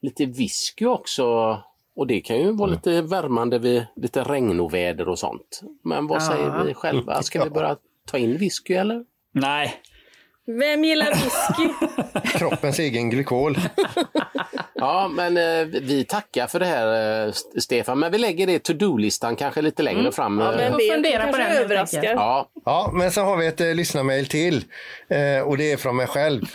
[0.00, 1.58] lite whisky också.
[1.96, 5.60] Och det kan ju vara lite värmande vid lite regnoväder och sånt.
[5.82, 7.22] Men vad säger vi själva?
[7.22, 7.76] Ska vi börja
[8.06, 9.04] ta in whisky eller?
[9.32, 9.74] Nej,
[10.46, 11.68] Vem gillar whisky?
[12.38, 13.58] Kroppens egen glykol.
[14.74, 17.98] Ja, men eh, vi tackar för det här eh, St- Stefan.
[17.98, 20.38] Men vi lägger det to-do-listan kanske lite längre fram.
[20.38, 20.58] Ja, eh.
[20.58, 22.04] vem får vet, fundera det på den, överraskar.
[22.14, 24.64] Ja, Ja, men så har vi ett eh, lyssnarmail till.
[25.08, 26.42] Eh, och det är från mig själv.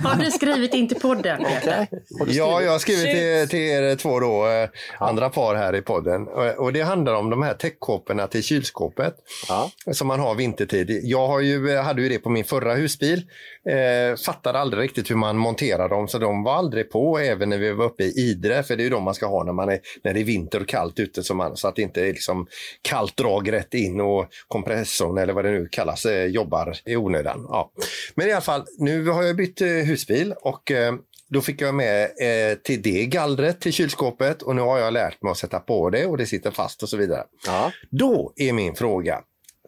[0.00, 1.44] Har du skrivit in till podden?
[1.44, 1.86] Peter?
[2.26, 4.68] Ja, jag har skrivit till, till er två då, eh,
[4.98, 6.28] andra par här i podden.
[6.28, 9.14] Och, och det handlar om de här täckkåporna till kylskåpet
[9.48, 9.70] ja.
[9.92, 11.00] som man har vintertid.
[11.02, 13.22] Jag har ju, eh, hade ju det på min förra husbil.
[13.68, 17.58] Eh, fattade aldrig riktigt hur man monterar dem så de var aldrig på även när
[17.58, 18.62] vi var uppe i Idre.
[18.62, 20.60] För det är ju de man ska ha när, man är, när det är vinter
[20.60, 22.46] och kallt ute så, man, så att det inte är liksom
[22.82, 27.46] kallt drag rätt in och kompressorn eller vad det nu kallas eh, jobbar i onödan.
[27.48, 27.72] Ja.
[28.14, 30.94] Men i alla fall, nu har jag bytt eh, husbil och eh,
[31.32, 35.22] då fick jag med eh, till det gallret till kylskåpet och nu har jag lärt
[35.22, 37.24] mig att sätta på det och det sitter fast och så vidare.
[37.46, 37.72] Ja.
[37.90, 39.20] Då är min fråga,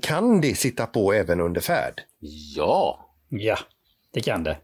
[0.03, 2.03] kan det sitta på även under färd?
[2.57, 3.09] ja.
[3.29, 3.59] ja,
[4.13, 4.57] det kan det.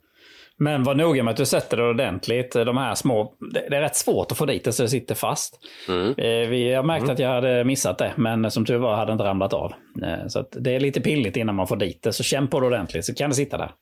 [0.56, 2.52] Men var noga med att du sätter det ordentligt.
[2.52, 5.58] De här små, det är rätt svårt att få dit det så det sitter fast.
[5.88, 6.08] Mm.
[6.08, 9.12] Eh, Vi, jag märkte att jag hade missat det, men som tur var hade det
[9.12, 9.72] inte ramlat av.
[10.02, 12.60] Eh, Så att det är lite pilligt innan man får dit det, så känn på
[12.60, 13.72] det ordentligt så kan det sitta där.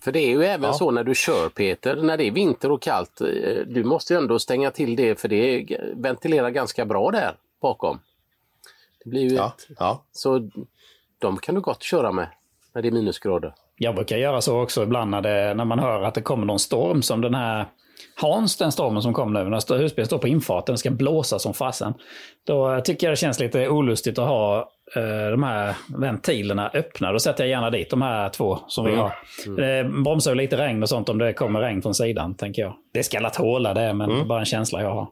[0.00, 2.82] För det är ju även så när du kör Peter, när det är vinter och
[2.82, 3.20] kallt.
[3.20, 3.26] eh,
[3.66, 7.98] Du måste ju ändå stänga till det för det ventilerar ganska bra där bakom.
[9.04, 10.04] Det blir ju Ja, ett, ja.
[10.12, 10.50] Så
[11.18, 12.28] de kan du gott köra med
[12.74, 13.54] när det är minusgrader.
[13.78, 16.58] Jag brukar göra så också ibland när, det, när man hör att det kommer någon
[16.58, 17.66] storm som den här
[18.20, 21.54] Hans, den stormen som kom nu, när husbilen står på infarten och ska blåsa som
[21.54, 21.94] fasen.
[22.46, 24.58] Då tycker jag det känns lite olustigt att ha
[24.96, 27.12] eh, de här ventilerna öppna.
[27.12, 29.12] Då sätter jag gärna dit de här två som vi har.
[29.56, 32.74] Det bromsar lite regn och sånt om det kommer regn från sidan, tänker jag.
[32.94, 35.08] Det ska la tåla det, men är bara en känsla jag har.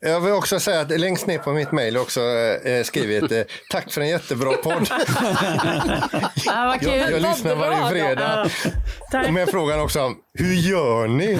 [0.00, 3.92] Jag vill också säga att längst ner på mitt mejl också eh, skrivit eh, tack
[3.92, 4.88] för en jättebra podd.
[6.44, 6.88] Ja, vad kul.
[6.88, 8.50] Jag, jag lyssnar varje fredag.
[9.10, 9.30] Tack.
[9.30, 11.38] Med frågan också, hur gör ni?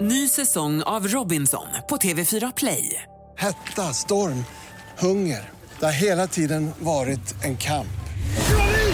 [0.00, 3.02] Ny säsong av Robinson på TV4 Play.
[3.36, 4.44] Hetta, storm,
[4.98, 5.50] hunger.
[5.80, 7.86] Det har hela tiden varit en kamp.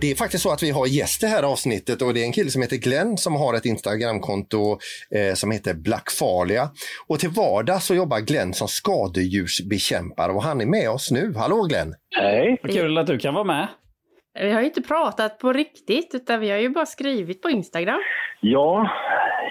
[0.00, 2.32] Det är faktiskt så att vi har gäst det här avsnittet och det är en
[2.32, 4.78] kille som heter Glenn som har ett Instagramkonto
[5.14, 6.68] eh, som heter Blackfalia.
[7.08, 11.34] Och till vardags så jobbar Glenn som skadedjursbekämpare och han är med oss nu.
[11.36, 11.94] Hallå Glenn!
[12.16, 12.58] Hej!
[12.62, 13.68] Vad kul att du kan vara med.
[14.40, 18.00] Vi har ju inte pratat på riktigt utan vi har ju bara skrivit på Instagram.
[18.40, 18.90] Ja,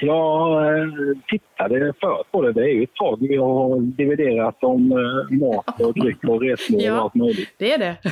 [0.02, 0.88] jag eh,
[1.28, 2.54] tittade förut på det.
[2.54, 6.92] Det är ju ett tag vi har dividerat om eh, mat och dryck och resmål
[6.92, 7.50] och allt möjligt.
[7.58, 7.96] det är det.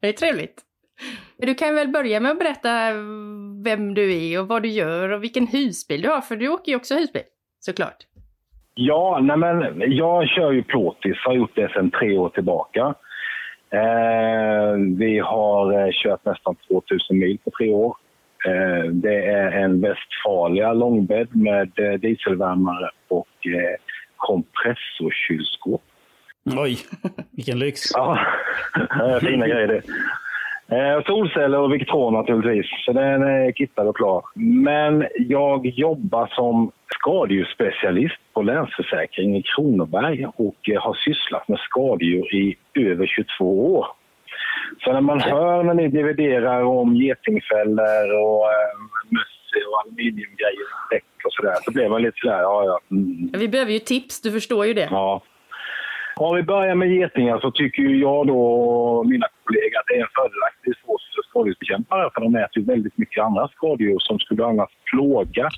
[0.00, 0.64] det är trevligt.
[1.42, 2.92] Du kan väl börja med att berätta
[3.64, 6.72] vem du är och vad du gör och vilken husbil du har, för du åker
[6.72, 7.22] ju också husbil,
[7.60, 8.06] såklart.
[8.74, 12.94] Ja, nej men jag kör ju plåtis, har gjort det sedan tre år tillbaka.
[13.70, 17.96] Eh, vi har eh, kört nästan 2000 mil på tre år.
[18.46, 23.76] Eh, det är en Westfalia långbädd med eh, dieselvärmare och eh,
[24.16, 25.82] kompressorkylskåp.
[26.44, 26.78] Oj,
[27.30, 27.80] vilken lyx.
[27.94, 28.26] Ja,
[29.20, 29.82] fina grejer det.
[30.70, 34.24] Eh, solceller och Victron naturligtvis, så den är kittad och klar.
[34.64, 42.34] Men jag jobbar som skadedjursspecialist på Länsförsäkring i Kronoberg och eh, har sysslat med skadedjur
[42.34, 43.86] i över 22 år.
[44.84, 48.76] Så när man hör när ni dividerar om getingfällor och eh,
[49.08, 49.40] möss
[49.72, 52.80] och aluminiumgrejer och däck och sådär så blir man lite sådär, ja ja.
[52.90, 53.30] Mm.
[53.32, 54.88] Vi behöver ju tips, du förstår ju det.
[54.90, 55.22] Ja.
[56.20, 60.00] Om vi börjar med getingar så tycker jag då och mina kollegor att det är
[60.00, 60.74] en fördelaktig
[61.28, 65.48] skadedjursbekämpare för de äter ju väldigt mycket andra skadedjur som skulle annars plåga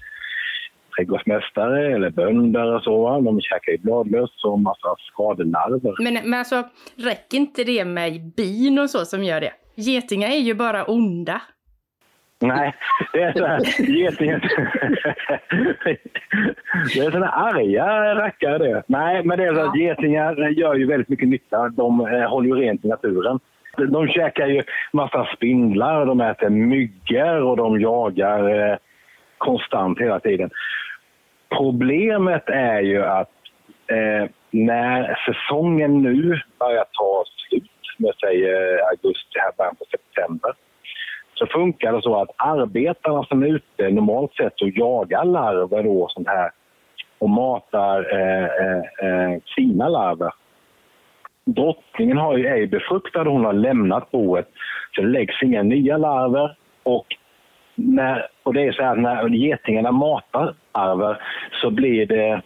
[0.97, 3.21] trädgårdsmästare eller bönder och så.
[3.21, 5.95] De käkar ju bladlöss och massa skadelarver.
[6.03, 6.63] Men, men alltså,
[6.97, 9.53] räcker inte det med bin och så som gör det?
[9.75, 11.43] Getingar är ju bara onda.
[12.43, 12.75] Nej,
[13.13, 14.41] det är så här, getingar...
[16.95, 18.83] det är såna arga rackare det.
[18.87, 21.69] Nej, men det är så att getingar gör ju väldigt mycket nytta.
[21.69, 23.41] De eh, håller ju rent i naturen.
[23.77, 28.77] De käkar ju massa spindlar, de äter myggor och de jagar eh,
[29.39, 30.51] konstant hela tiden.
[31.57, 33.31] Problemet är ju att
[33.87, 40.53] eh, när säsongen nu börjar ta slut, med säger augusti, här början på september,
[41.35, 46.09] så funkar det så att arbetarna som är ute normalt sett och jagar larver då,
[46.09, 46.51] sånt här,
[47.19, 50.31] och matar eh, eh, eh sina larver.
[51.45, 54.49] Drottningen har ju, är befruktad och hon har lämnat boet.
[54.95, 56.57] Så det läggs inga nya larver.
[56.83, 57.07] Och,
[57.75, 61.23] när, och det är så här när getingarna matar larver
[61.63, 62.43] så blir det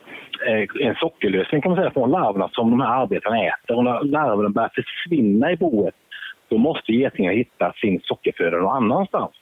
[0.48, 3.76] eh, en sockerlösning kan man säga från larverna som de här arbetarna äter.
[3.76, 5.94] Och när larverna börjar försvinna i boet
[6.48, 9.32] då måste getingar hitta sin sockerföda någon annanstans.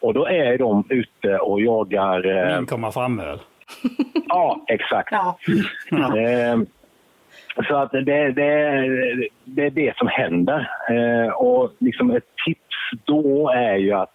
[0.00, 2.56] Och då är de ute och jagar...
[2.56, 3.38] Min komma framöl.
[4.28, 5.12] ja, exakt.
[5.12, 5.38] Ja.
[6.16, 6.58] Eh,
[7.68, 8.32] så att det, det,
[9.44, 10.70] det är det som händer.
[10.90, 14.14] Eh, och liksom ett tips då är ju att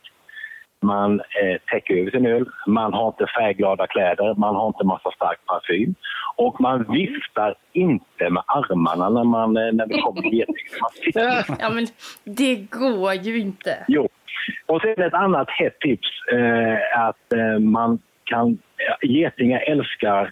[0.86, 5.12] man eh, täcker över sin öl, man har inte färgglada kläder, man har inte massa
[5.12, 5.96] stark parfym
[6.36, 11.60] och man viftar inte med armarna när, man, eh, när det kommer getingar.
[11.60, 11.88] Ja, men
[12.24, 13.86] det går ju inte.
[13.88, 14.10] Jo.
[14.66, 18.58] Och sen ett annat hett tips eh, att eh, man kan...
[19.02, 20.32] Getingar älskar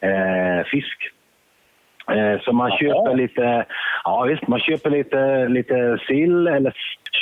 [0.00, 1.12] eh, fisk.
[2.10, 3.66] Eh, så man köper lite,
[4.04, 6.74] ja visst, man köper lite, lite sill eller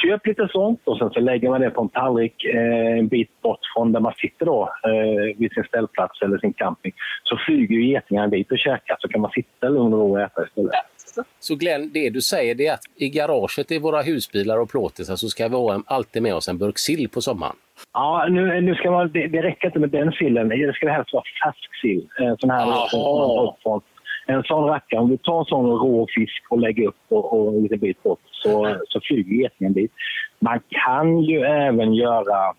[0.02, 3.42] köp lite sånt och sen så lägger man det på en tallrik eh, en bit
[3.42, 6.92] bort från där man sitter då eh, vid sin ställplats eller sin camping.
[7.24, 10.20] Så flyger ju getingarna dit och käkar så kan man sitta lugn och ro och
[10.20, 10.72] äta istället.
[11.40, 15.16] Så Glenn, det du säger det är att i garaget i våra husbilar och plåtisar
[15.16, 17.56] så ska vi ha alltid med oss en burk sill på sommaren.
[17.92, 20.48] Ja, nu, nu ska man, det, det räcker inte med den sillen.
[20.48, 22.08] Det ska helst vara färsk sill.
[22.16, 23.80] En sån här oh.
[24.30, 27.54] En sån rackare, om du tar en sån rå fisk och lägger upp och, och
[27.54, 29.92] en liten bit bort så, så flyger getingen dit.
[30.38, 32.54] Man kan ju även göra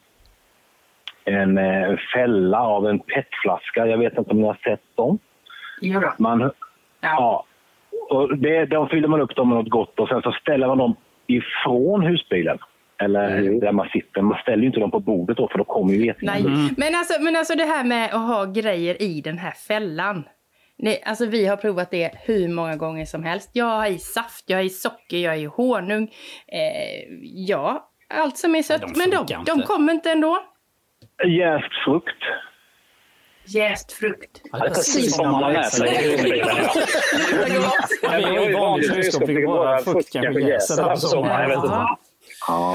[1.23, 3.87] en eh, fälla av en petflaska.
[3.87, 5.19] Jag vet inte om ni har sett dem?
[5.81, 6.51] Jo Man, ja.
[7.01, 7.45] ja.
[8.09, 10.77] Och det, de fyller man upp dem med något gott och sen så ställer man
[10.77, 10.95] dem
[11.27, 12.57] ifrån husbilen.
[13.01, 14.21] eller där man sitter.
[14.21, 16.39] Man ställer ju inte dem på bordet då för då kommer ju getingarna.
[16.39, 20.23] Nej, men, alltså, men alltså det här med att ha grejer i den här fällan.
[20.81, 23.49] Nej, alltså vi har provat det hur många gånger som helst.
[23.53, 26.03] Jag har i saft, jag har i socker, jag har i honung.
[26.47, 28.81] Eh, ja, allt som är sött.
[28.81, 30.43] de men de, de kommer inte ändå.
[31.25, 32.23] Jäst frukt.
[33.45, 34.41] Jäst frukt.
[34.51, 36.47] Precis som man lär sig i husbilen.
[38.03, 40.83] Ja, vi har ju vanligt kylskåp, vi går bara frukt kanske jäser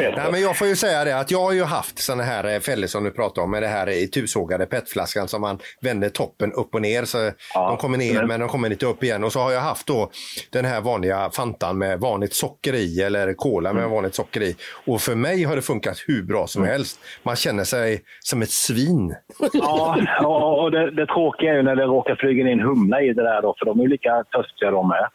[0.09, 0.23] inte.
[0.23, 2.61] Nej, men jag får ju säga det att jag har ju haft såna här eh,
[2.61, 6.53] fällor som du pratar om med det här i tusågade petflaskan som man vänder toppen
[6.53, 9.33] upp och ner så de kommer ner men- men de kommer lite upp igen och
[9.33, 10.11] så har jag haft då
[10.53, 15.01] den här vanliga Fantan med vanligt socker i eller Cola med vanligt socker i och
[15.01, 17.01] för mig har det funkat hur bra som helst.
[17.23, 19.15] Man känner sig som ett svin.
[19.53, 23.13] Ja, och, och det, det tråkiga är ju när det råkar flyga in humla i
[23.13, 25.09] det där då, för de är ju lika törstiga de med.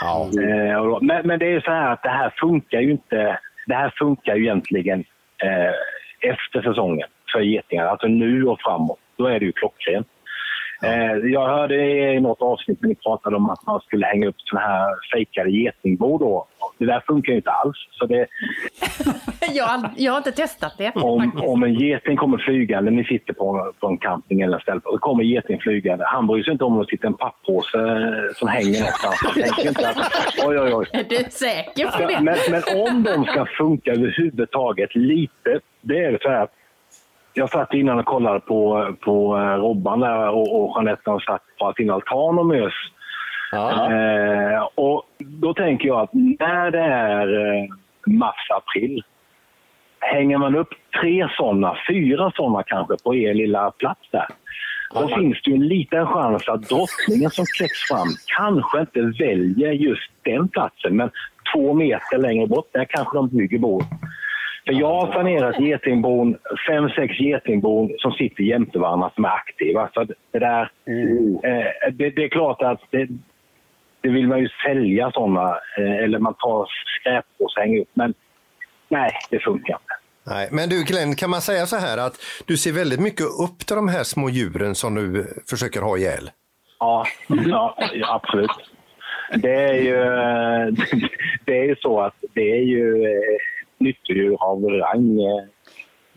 [0.00, 0.28] Ja.
[0.42, 3.38] Eh, men, men det är ju så här att det här funkar ju inte.
[3.66, 5.04] Det här funkar ju egentligen
[5.42, 8.98] eh, efter säsongen för getingar, alltså nu och framåt.
[9.16, 10.06] Då är det ju klockrent.
[10.82, 11.74] Eh, jag hörde
[12.14, 15.50] i något avsnitt när ni pratade om att man skulle hänga upp såna här fejkade
[15.50, 16.20] getingbord.
[16.20, 16.46] Då.
[16.78, 17.76] Det där funkar ju inte alls.
[17.90, 18.26] Så det,
[19.52, 20.92] jag, har jag har inte testat det.
[20.94, 24.92] om, om en geting kommer flygande, ni sitter på, på en camping eller ställe, och
[24.92, 26.04] det kommer geting flygande.
[26.06, 29.16] Han bryr sig inte om att sitter en pappåse eh, som hänger någonstans.
[29.22, 30.86] Han tänker inte att oj, oj, oj.
[30.92, 32.20] Är du säker på det?
[32.20, 36.48] Men, men om de ska funka överhuvudtaget lite, det är så här.
[37.34, 41.42] Jag satt innan och kollade på, på eh, Robban där och, och Jeanette har satt
[41.58, 42.72] på sin altan och mös.
[43.52, 47.68] Eh, och då tänker jag att när det är eh,
[48.06, 49.02] mars-april,
[50.00, 50.68] hänger man upp
[51.00, 54.26] tre sådana, fyra sådana kanske på er lilla plats där.
[54.94, 59.72] Då finns det ju en liten chans att drottningen som kläcks fram kanske inte väljer
[59.72, 61.10] just den platsen, men
[61.54, 63.84] två meter längre bort, där kanske de bygger bord.
[64.66, 66.36] För jag har planerat getingbon,
[66.68, 69.88] fem, sex getingbon som sitter jämte varandra som är aktiva.
[69.94, 73.08] Så det, där, eh, det, det är klart att det,
[74.06, 76.66] det vill man ju sälja sådana, eh, eller man tar
[77.00, 77.88] skräppåsar och hänger upp.
[77.94, 78.14] Men
[78.88, 79.94] nej, det funkar inte.
[80.26, 82.14] Nej, men du Glenn, kan man säga så här att
[82.46, 86.30] du ser väldigt mycket upp till de här små djuren som du försöker ha ihjäl?
[86.78, 88.50] Ja, ja, ja absolut.
[89.42, 89.96] Det är ju
[91.44, 93.36] det är ju så att det är ju eh,
[93.78, 95.44] nyttodjur av rang eh,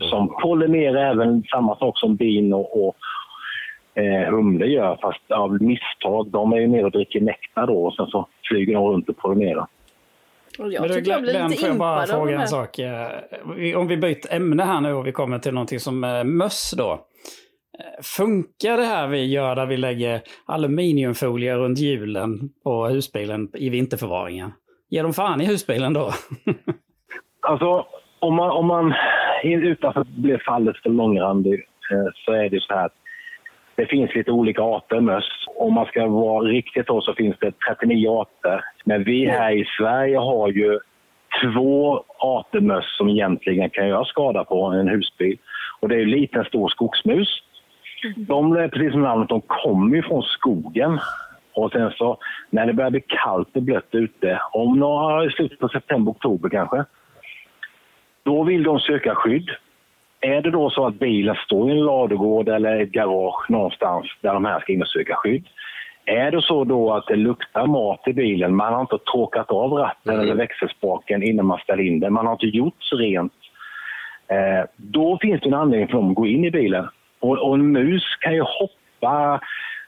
[0.09, 2.95] som pollinerar även samma sak som bin och, och
[3.93, 6.27] eh, humle gör fast av misstag.
[6.31, 9.17] De är ju nere och dricker nektar då och sen så flyger de runt och
[9.17, 9.67] pollinerar.
[10.59, 12.79] Och jag Men tycker jag blir lite får jag bara fråga en sak?
[12.79, 13.07] Eh,
[13.77, 16.91] Om vi byter ämne här nu och vi kommer till någonting som eh, möss då.
[16.91, 23.69] Eh, Funkar det här vi gör där vi lägger aluminiumfolie runt hjulen på husbilen i
[23.69, 24.51] vinterförvaringen?
[24.89, 26.11] Ger de fan i husbilen då?
[27.41, 27.85] Alltså,
[28.19, 28.93] om man, om man
[29.43, 31.65] utanför blir fallet för långrandig
[32.25, 32.93] så är det så här att
[33.79, 35.45] det finns lite olika arter möss.
[35.47, 38.63] Om man ska vara riktigt då så finns det 39 arter.
[38.83, 40.79] Men vi här i Sverige har ju
[41.41, 45.37] två arter möss som egentligen kan göra skada på en husbil.
[45.79, 47.27] Och det är ju liten stor skogsmus.
[48.17, 50.99] De är precis som namnet, de kommer ju från skogen.
[51.53, 52.17] Och sen så
[52.49, 56.49] när det börjar bli kallt och blött ute, om några i slutet på september, oktober
[56.49, 56.85] kanske,
[58.23, 59.49] då vill de söka skydd.
[60.21, 64.33] Är det då så att bilen står i en ladugård eller ett garage någonstans där
[64.33, 65.47] de här ska in och söka skydd.
[66.05, 69.71] Är det så då att det luktar mat i bilen, man har inte tråkat av
[69.71, 73.33] ratten eller växelspaken innan man ställer in den, man har inte gjort så rent.
[74.27, 76.87] Eh, då finns det en anledning för dem att gå in i bilen.
[77.19, 79.41] Och, och en mus kan ju hoppa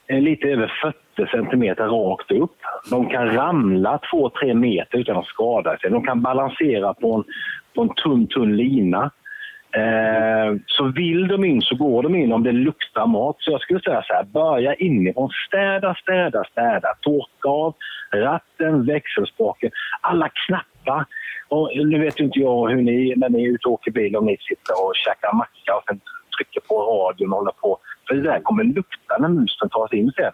[0.07, 0.73] eh, lite över
[1.15, 2.55] 40 centimeter rakt upp.
[2.89, 5.89] De kan ramla 2-3 meter utan att skada sig.
[5.89, 7.23] De kan balansera på en,
[7.75, 9.11] på en tunn, tunn lina.
[9.73, 13.35] Eh, så vill de in så går de in om det luktar mat.
[13.39, 15.29] Så jag skulle säga så här, börja inifrån.
[15.47, 16.93] Städa, städa, städa.
[17.01, 17.75] Torka av
[18.13, 21.05] ratten, växelspaken, alla knappar.
[21.47, 24.25] Och nu vet inte jag hur ni, när ni är ute och åker bil, om
[24.25, 25.99] ni sitter och käkar macka och sen
[26.37, 27.77] trycker på radion och håller på.
[28.07, 30.31] För det där kommer lukta när musen tar sig in sen.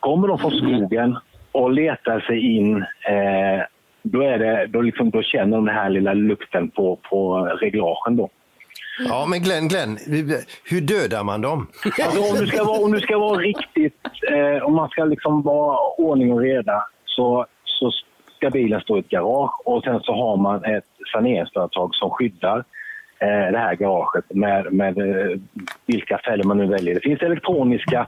[0.00, 1.16] Kommer de från skogen
[1.52, 3.60] och letar sig in, eh,
[4.10, 8.16] då, är det, då, liksom, då känner de den här lilla lukten på, på reglagen.
[8.16, 8.28] Då.
[9.08, 9.98] Ja, men Glenn, Glenn,
[10.70, 11.66] hur dödar man dem?
[12.04, 15.42] Alltså, om, du ska vara, om du ska vara riktigt, eh, om man ska liksom
[15.42, 17.92] vara ordning och reda så, så
[18.36, 22.58] ska bilen stå i ett garage och sen så har man ett saneringsföretag som skyddar
[23.20, 25.38] eh, det här garaget med, med eh,
[25.86, 26.94] vilka fällor man nu väljer.
[26.94, 28.06] Det finns elektroniska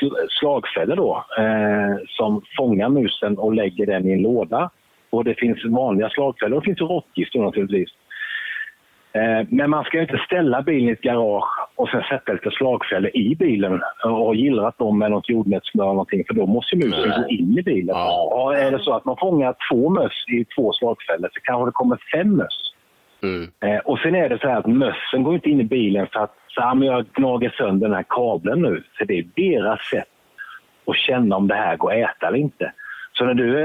[0.00, 4.70] sl- slagfällor då eh, som fångar musen och lägger den i en låda.
[5.14, 7.88] Och det finns vanliga slagfällor och det finns råttgift naturligtvis.
[9.12, 13.10] Eh, Men man ska inte ställa bilen i ett garage och sen sätta lite slagfällor
[13.16, 17.22] i bilen och gillrat dem med något jordnötssmör eller någonting för då måste ju musen
[17.22, 17.96] gå in i bilen.
[18.32, 21.72] Och är det så att man fångar två möss i två slagfällor så kanske det
[21.72, 22.72] kommer fem möss.
[23.22, 23.50] Mm.
[23.60, 26.20] Eh, och sen är det så här att mössen går inte in i bilen för
[26.20, 28.82] att så här, men jag gnager sönder den här kabeln nu.
[28.98, 30.08] Så det är deras sätt
[30.86, 32.72] att känna om det här går att äta eller inte.
[33.18, 33.58] Så när du,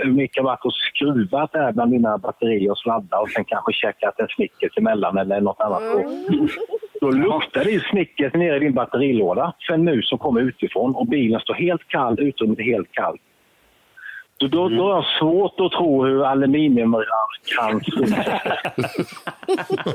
[0.00, 4.20] eh, Micke, varit och skruvat där bland dina batterier och sladdar och sen kanske käkat
[4.20, 5.82] en Snickers emellan eller något annat.
[5.92, 6.46] Då,
[7.00, 10.94] då luktar det ju Snickers nere i din batterilåda för en mus som kommer utifrån
[10.94, 13.20] och bilen står helt kall, utrymmet är helt kallt.
[14.42, 16.96] Så då, då har jag svårt att tro hur aluminium
[17.56, 17.80] kan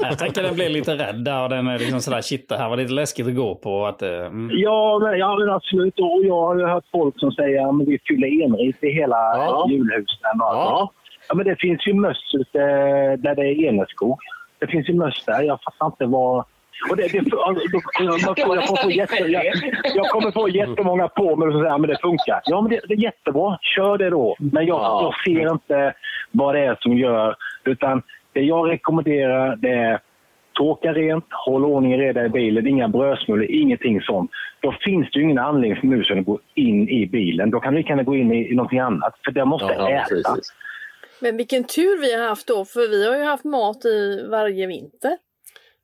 [0.02, 2.70] Jag tänker den blir lite rädd där och den är liksom sådär shit det här
[2.70, 3.86] var lite läskigt att gå på.
[3.86, 4.50] Att, eh, mm.
[4.54, 6.00] Ja, men, ja men absolut.
[6.00, 9.68] Och jag har ju hört folk som säger att vi fyller enris i hela Ja.
[9.70, 10.41] julhusen.
[10.41, 10.91] Och ja.
[11.30, 12.60] ja, men det finns ju möss ute
[13.18, 14.20] där det är eneskog.
[14.60, 15.41] Det finns ju möss där.
[15.41, 16.45] Jag fattar inte vad...
[16.89, 17.38] Och det, det, då,
[17.99, 19.43] jag, får- jag, får få jätte, jag,
[19.95, 22.41] jag kommer få jättemånga på mig som säger att det funkar.
[22.45, 23.57] Ja, men det, det är jättebra.
[23.61, 24.36] Kör det då.
[24.39, 25.93] Men jag, jag ser inte
[26.32, 27.36] vad det är som gör.
[27.65, 28.01] Utan
[28.34, 29.99] det jag rekommenderar det är
[30.53, 34.32] torka rent, håll ordning och reda i bilen, inga brödsmulor, ingenting sånt.
[34.61, 37.49] Då finns det ju ingen anledning för musen att gå in i bilen.
[37.51, 40.05] Då kan lika gärna gå in i, i någonting annat, för den måste Ja, äta.
[40.09, 40.53] precis.
[41.21, 44.67] Men vilken tur vi har haft då, för vi har ju haft mat i varje
[44.67, 45.17] vinter.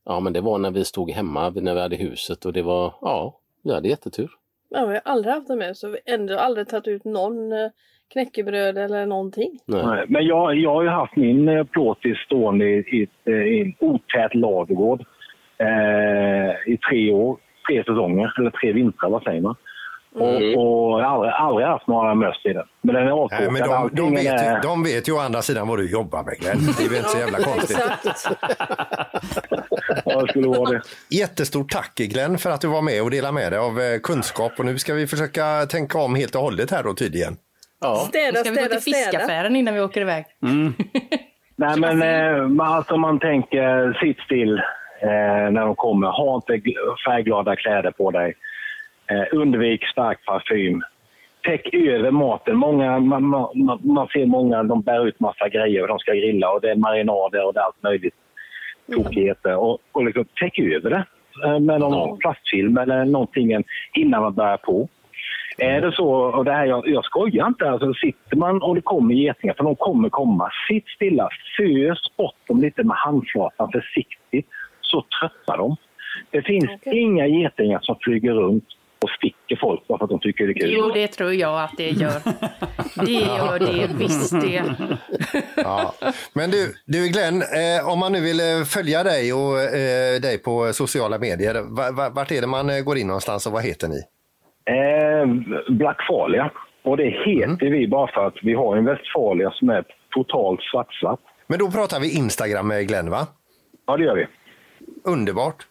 [0.05, 2.93] Ja, men det var när vi stod hemma, när vi hade huset och det var,
[3.01, 4.29] ja, vi hade jättetur.
[4.69, 7.51] Ja, vi har aldrig haft det med, så vi har ändå aldrig tagit ut någon
[7.51, 7.69] eh,
[8.13, 9.59] knäckebröd eller någonting.
[9.65, 13.61] Nej, Men jag, jag har ju haft min eh, plåtis stående i, i, ett, i
[13.61, 15.05] en otät ladugård
[15.57, 17.37] eh, i tre år,
[17.67, 19.55] tre säsonger, eller tre vintrar, vad säger man?
[20.15, 22.65] Och, och aldrig, aldrig haft några möss i den.
[22.81, 23.39] Men den är avkokad.
[23.41, 25.91] Nej, men de, de, vet är- ju, de vet ju å andra sidan vad du
[25.91, 26.57] jobbar med Glenn.
[26.77, 27.77] Det är väl inte så jävla konstigt.
[30.05, 30.81] Ja, det skulle vara det.
[31.09, 34.51] Jättestort tack Glenn för att du var med och delade med dig av eh, kunskap.
[34.59, 37.37] Och nu ska vi försöka tänka om helt och hållet här då tydligen.
[37.81, 37.95] Ja.
[37.95, 38.97] Städa, Ska vi gå till städa.
[38.97, 40.25] fiskaffären innan vi åker iväg?
[41.55, 44.57] Nej, men eh, man- alltså man tänker sitt still
[45.01, 46.07] eh, när de kommer.
[46.07, 48.33] Ha inte gl- färgglada kläder på dig.
[49.07, 50.81] Eh, undvik stark parfym.
[51.43, 52.55] Täck över maten.
[52.55, 56.51] Många, man, man, man ser många, de bär ut massa grejer och de ska grilla
[56.51, 58.15] och det är marinader och det är allt möjligt
[58.91, 59.55] tokigheter.
[59.55, 61.05] Och, och liksom, täck över det
[61.45, 64.89] eh, med någon plastfilm eller någonting innan man börjar på.
[65.57, 68.81] Är det så, och det här, jag, jag skojar inte, alltså sitter man och det
[68.81, 74.47] kommer getingar, för de kommer komma, sitt stilla, fös bort dem lite med handflatan försiktigt,
[74.81, 75.75] så tröttnar de.
[76.31, 78.67] Det finns inga getingar som flyger runt
[79.03, 80.73] och sticker folk bara för att de tycker det är kul.
[80.77, 82.19] Jo, det tror jag att det gör.
[83.05, 84.63] Det gör det visst det.
[85.55, 85.93] Ja.
[86.33, 90.37] Men du, du Glenn, eh, om man nu vill eh, följa dig och eh, dig
[90.37, 93.63] på sociala medier, va- va- vart är det man eh, går in någonstans och vad
[93.63, 93.99] heter ni?
[94.77, 95.25] Eh,
[95.75, 96.51] Blackfalia.
[96.83, 99.83] Och det heter vi bara för att vi har en Westfalia som är
[100.15, 101.19] totalt svartsvart.
[101.47, 103.27] Men då pratar vi Instagram med Glenn va?
[103.87, 104.25] Ja, det gör vi.
[105.05, 105.67] Underbart.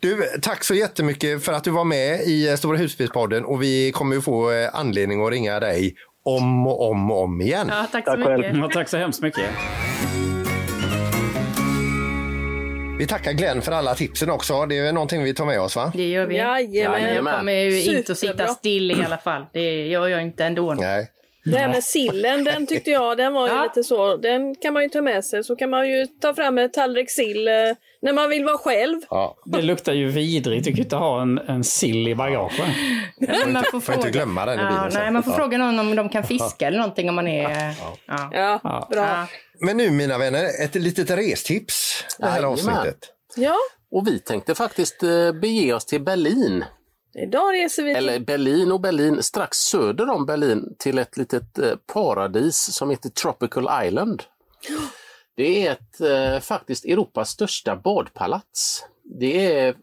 [0.00, 3.92] Du, tack så jättemycket för att du var med i eh, Stora husbilspodden och vi
[3.92, 7.66] kommer ju få eh, anledning att ringa dig om och om och om igen.
[7.70, 8.56] Ja, tack så mycket.
[8.56, 9.50] Ja, tack så hemskt mycket.
[12.98, 14.66] Vi tackar Glenn för alla tipsen också.
[14.66, 15.92] Det är någonting vi tar med oss va?
[15.94, 16.36] Det gör vi.
[16.36, 17.14] Jajamän.
[17.14, 19.46] Jag kommer ju inte att sitta still i alla fall.
[19.52, 20.74] Det gör jag inte ändå.
[20.74, 21.10] Nej.
[21.52, 24.82] Det här med sillen, den tyckte jag, den var ju lite så, den kan man
[24.82, 25.44] ju ta med sig.
[25.44, 27.54] Så kan man ju ta fram en tallrik sill eh,
[28.02, 29.00] när man vill vara själv.
[29.10, 29.36] Ja.
[29.44, 30.64] Det luktar ju vidrigt.
[30.64, 32.58] Du kan ju inte ha en, en sill i bagaget.
[33.46, 35.36] Man får Får inte glömma den i bilen Ja, nej, man får Ja.
[35.36, 37.74] fråga någon om de kan fiska eller någonting om man är...
[38.06, 38.30] Ja,
[38.62, 39.26] Ja, bra.
[39.60, 42.52] Men nu mina vänner, ett litet restips det här Jajamän.
[42.52, 42.98] avsnittet.
[43.36, 43.54] Ja,
[43.90, 46.64] Och vi tänkte faktiskt eh, bege oss till Berlin.
[47.22, 48.24] Idag reser vi Eller till...
[48.26, 53.86] Berlin och Berlin, strax söder om Berlin till ett litet eh, paradis som heter Tropical
[53.86, 54.22] Island.
[55.36, 58.84] Det är ett, eh, faktiskt Europas största badpalats.
[59.20, 59.74] Det är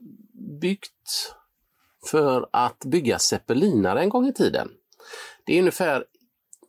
[0.61, 1.33] byggt
[2.11, 4.71] för att bygga zeppelinare en gång i tiden.
[5.45, 6.05] Det är ungefär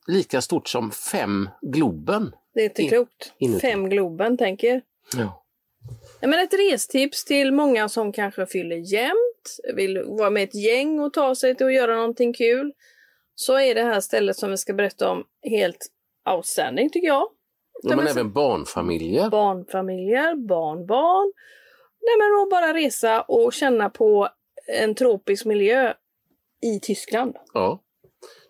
[0.06, 2.32] lika stort som fem Globen.
[2.54, 3.32] Det är inte In- klokt.
[3.38, 3.60] inuti.
[3.60, 4.82] Fem Globen, tänker.
[5.16, 5.42] Ja.
[6.20, 11.00] Ja, men ett restips till många som kanske fyller jämnt, vill vara med ett gäng
[11.00, 12.72] och ta sig till att göra någonting kul.
[13.34, 15.86] Så är det här stället som vi ska berätta om helt
[16.30, 17.28] outstanding tycker jag.
[17.82, 19.30] Ja, men även barnfamiljer.
[19.30, 21.32] Barnfamiljer, barnbarn.
[22.00, 24.28] Nej men att bara resa och känna på
[24.66, 25.94] en tropisk miljö
[26.62, 27.36] i Tyskland.
[27.54, 27.82] Ja.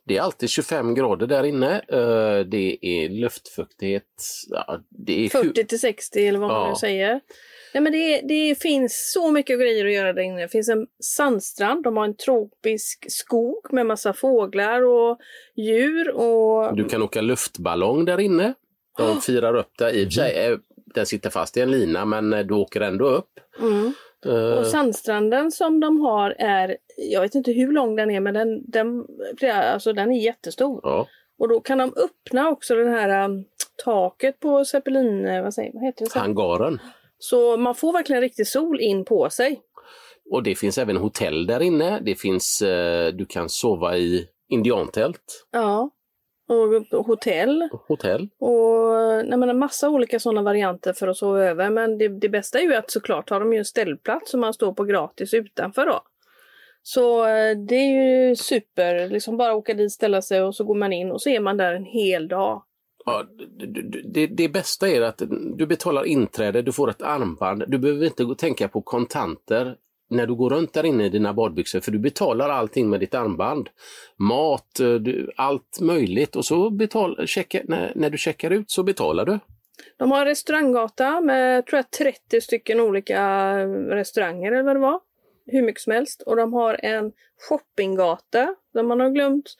[0.06, 1.74] Det är alltid 25 grader där inne.
[1.88, 4.04] Eh, Det är luftfuktighet.
[4.48, 6.68] Ja, det är 40 till 60 eller vad man Ja.
[6.70, 7.20] nu säger.
[7.74, 10.40] Nej, men det, det finns så mycket grejer att göra där inne.
[10.40, 15.18] Det finns en sandstrand, de har en tropisk skog med massa fåglar och
[15.56, 16.10] djur.
[16.10, 16.76] Och...
[16.76, 18.54] Du kan åka luftballong där inne.
[18.98, 19.90] De firar upp det.
[19.90, 20.58] I och för sig, eh,
[20.94, 23.30] den sitter fast i en lina men eh, du åker ändå upp.
[23.60, 23.92] Mm.
[24.58, 28.70] Och sandstranden som de har är, jag vet inte hur lång den är, men den,
[28.70, 29.06] den,
[29.52, 30.80] alltså den är jättestor.
[30.82, 31.06] Ja.
[31.38, 33.44] Och då kan de öppna också det här um,
[33.84, 36.20] taket på Zeppelin, eh, vad, säger, vad heter det?
[36.20, 36.78] Hangaren.
[37.18, 39.60] Så man får verkligen riktig sol in på sig.
[40.30, 42.00] Och det finns även hotell där inne.
[42.00, 45.46] Det finns, eh, du kan sova i indiantält.
[45.52, 45.90] Ja.
[46.48, 47.68] Och, och hotell.
[47.88, 48.28] Hotell.
[48.38, 51.70] Och nej, men en massa olika sådana varianter för att sova över.
[51.70, 54.54] Men det, det bästa är ju att såklart har de ju en ställplats som man
[54.54, 56.00] står på gratis utanför då.
[56.88, 60.74] Så eh, det är ju super, liksom bara åka dit, ställa sig och så går
[60.74, 62.62] man in och så är man där en hel dag.
[63.04, 63.22] Ja,
[63.58, 63.82] det,
[64.12, 65.22] det- det, bästa är att
[65.56, 67.64] du betalar inträde, du får ett armband.
[67.68, 69.76] Du behöver inte gå tänka på kontanter
[70.10, 73.14] när du går runt där inne i dina badbyxor för du betalar allting med ditt
[73.14, 73.68] armband.
[74.18, 78.82] Mat, eh, du, allt möjligt och så betal, checka, när, när du checkar ut så
[78.82, 79.38] betalar du.
[79.98, 83.52] De har en restauranggata med tror jag 30 stycken olika
[83.90, 85.00] restauranger eller vad det var.
[85.46, 86.22] Hur mycket som helst.
[86.22, 87.12] Och de har en
[87.48, 89.56] shoppinggata där man har glömt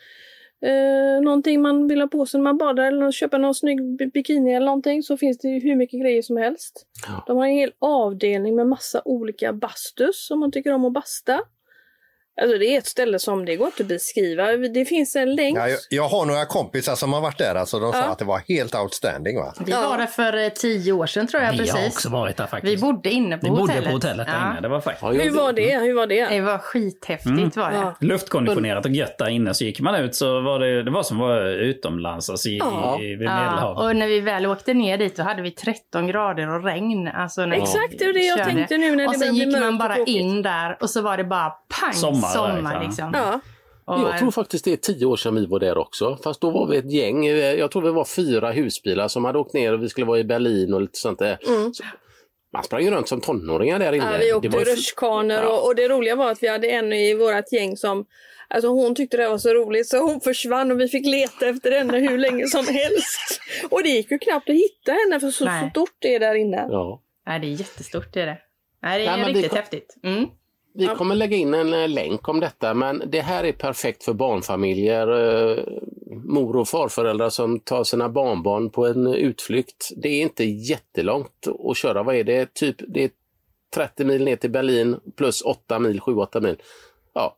[0.63, 4.07] eh, någonting man vill ha på sig när man badar eller köpa någon snygg bi-
[4.07, 6.87] bikini eller någonting så finns det ju hur mycket grejer som helst.
[7.27, 11.41] De har en hel avdelning med massa olika bastus om man tycker om att basta.
[12.43, 14.47] Alltså det är ett ställe som det går inte att beskriva.
[14.57, 15.59] Det finns en länk.
[15.59, 18.05] Ja, jag, jag har några kompisar som har varit där, alltså de sa Ja.
[18.05, 19.37] att det var helt outstanding.
[19.37, 19.55] Va?
[19.67, 21.75] Vi var där för eh, tio år sedan tror jag Vi precis.
[21.75, 22.73] har också varit där faktiskt.
[22.73, 23.85] Vi bodde inne på Vi bodde hotellet.
[23.85, 24.61] på hotellet där inne.
[24.61, 25.03] Det var fräckt.
[25.03, 25.79] Hur var det?
[25.79, 26.27] Hur var det?
[26.27, 27.51] Det var skithäftigt Mm.
[27.57, 27.71] var
[28.01, 28.07] det.
[28.07, 29.55] Luftkonditionerat och gött där inne.
[29.55, 32.99] Så gick man ut så var det, det var som vara utomlands, alltså i, Ja.
[33.03, 33.79] i, vid Ja, Medelhavet.
[33.85, 37.09] och när vi väl åkte ner dit då hade vi 13 grader och regn.
[37.09, 38.51] Alltså när vi Exakt, det är det jag körde.
[38.51, 41.25] tänkte nu när det Och sen gick man bara in där och så var det
[41.25, 42.83] bara pang Sommar, sommar, ja.
[42.83, 43.11] liksom.
[43.15, 43.41] Ja.
[43.85, 46.19] Och, Jag tror faktiskt det är tio år sedan vi var där också.
[46.25, 47.27] Fast då var vi ett gäng.
[47.27, 50.19] eh, Jag tror vi var fyra husbilar som hade åkt ner och vi skulle vara
[50.19, 51.39] i Berlin och lite sånt där.
[51.49, 51.75] Mm.
[51.75, 51.85] Så
[52.53, 54.13] man sprang ju runt som tonåringar där inne.
[54.13, 55.49] Ja, vi åkte rutschkanor Ja.
[55.49, 58.05] och, och det roliga var att vi hade en i vårt gäng som
[58.49, 61.73] Alltså hon tyckte det var så roligt så hon försvann och vi fick leta efter
[61.79, 63.41] henne hur länge som helst.
[63.71, 65.71] Och det gick ju knappt att hitta henne för så Nej.
[65.71, 66.67] stort det är där inne.
[66.71, 67.03] Ja.
[67.27, 68.39] Nej, det är jättestort det är det.
[68.83, 69.97] Nej, det är Nej, riktigt kom- häftigt.
[70.03, 70.25] Mm.
[70.79, 74.13] Vi kommer lägga in en eh, länk om detta men det här är perfekt för
[74.13, 75.65] barnfamiljer, eh,
[76.25, 79.91] mor och farföräldrar som tar sina barnbarn på en utflykt.
[79.97, 82.03] Det är inte jättelångt att köra.
[82.03, 82.55] Vad är det?
[82.55, 83.11] Typ det är
[83.75, 86.63] 30 mil ner till Berlin plus 8 mil, 7-8 mil.
[87.15, 87.37] Ja,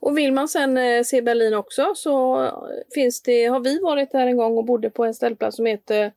[0.00, 2.48] Och vill man sen eh, se Berlin också så
[2.94, 6.12] finns det, har vi varit där en gång och bodde på en ställplats som heter,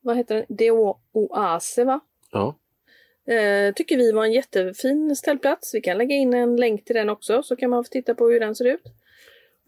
[0.00, 0.70] vad heter den, De
[1.12, 2.00] Oase va?
[2.32, 2.54] ja.
[3.28, 5.74] Eh, tycker vi var en jättefin ställplats.
[5.74, 8.28] Vi kan lägga in en länk till den också så kan man få titta på
[8.28, 8.82] hur den ser ut.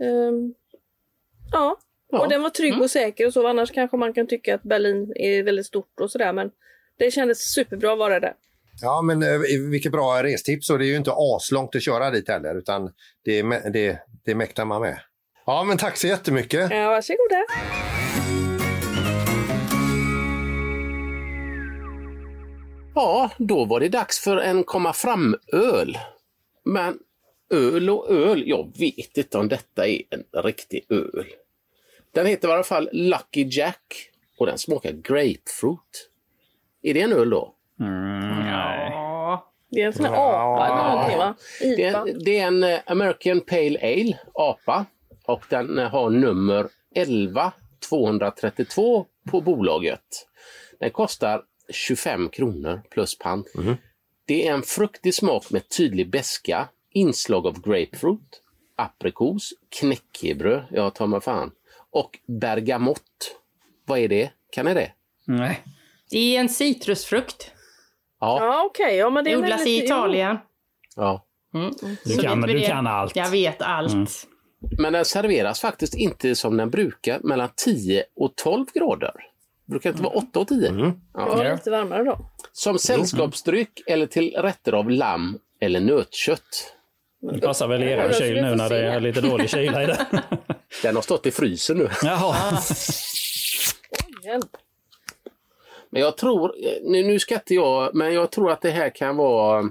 [0.03, 0.55] Ehm,
[1.53, 1.79] ja.
[2.11, 2.21] Ja.
[2.21, 3.47] och den var trygg och säker och så.
[3.49, 6.51] Annars kanske man kan tycka att Berlin är väldigt stort och sådär men
[6.99, 8.35] det kändes superbra att vara där.
[8.83, 9.39] Ja, men eh,
[9.71, 12.93] vilket bra restips och det är ju inte aslångt att köra dit heller utan
[13.25, 13.43] det,
[13.73, 15.01] det, det mäktar man med.
[15.47, 16.71] Ja, men tack så jättemycket.
[16.71, 17.45] Ja, varsågoda.
[23.01, 25.99] Ja, då var det dags för en komma fram-öl.
[26.65, 26.99] Men
[27.51, 31.27] öl och öl, jag vet inte om detta är en riktig öl.
[32.13, 36.11] Den heter i alla fall Lucky Jack och den smakar grapefruit.
[36.83, 37.55] Är det en öl då?
[38.51, 39.53] Ja.
[39.71, 41.35] Det är en sån här apa eller någonting va?
[41.61, 44.87] Det är, det är en eh, American Pale Ale, APA,
[45.25, 47.53] och den eh, har nummer 11
[47.89, 50.27] 232 på bolaget.
[50.81, 51.43] Den kostar
[51.73, 53.47] 25 kronor plus pant.
[54.27, 58.43] Det är en fruktig smak med tydlig beska, inslag av grapefruit,
[58.77, 61.51] aprikos, knäckebröd, ja ta mig fan,
[61.91, 63.37] och bergamott.
[63.87, 64.31] Vad är det?
[64.51, 64.93] Kan ni det?
[65.25, 65.61] Nej.
[66.11, 67.51] Det är en citrusfrukt.
[68.21, 68.39] Ja.
[68.45, 70.39] Ja okej, ja men det Odlas i Italien.
[70.97, 71.25] ja.
[71.55, 71.73] Mm.
[72.05, 73.17] Du Så kan- du kan allt.
[73.17, 73.93] Jag vet allt.
[73.93, 74.07] Mm.
[74.79, 79.13] Men den serveras faktiskt inte som den brukar mellan 10 och 12 grader.
[79.69, 80.93] Det brukar inte vara 8 och 10.
[81.15, 81.53] Ja, Ja.
[81.53, 82.19] lite varmare då.
[82.53, 86.75] Som sällskapsdryck eller till rätter av lamm eller nötkött.
[87.21, 90.07] Det passar väl i er kyl nu när det är lite dålig kyla i det.
[90.83, 91.89] Den har stått i frysen nu.
[92.03, 92.35] Jaha.
[94.25, 94.57] Hjälp.
[95.91, 99.17] Men jag tror, nu, nu ska inte jag, men jag tror att det här kan
[99.17, 99.71] vara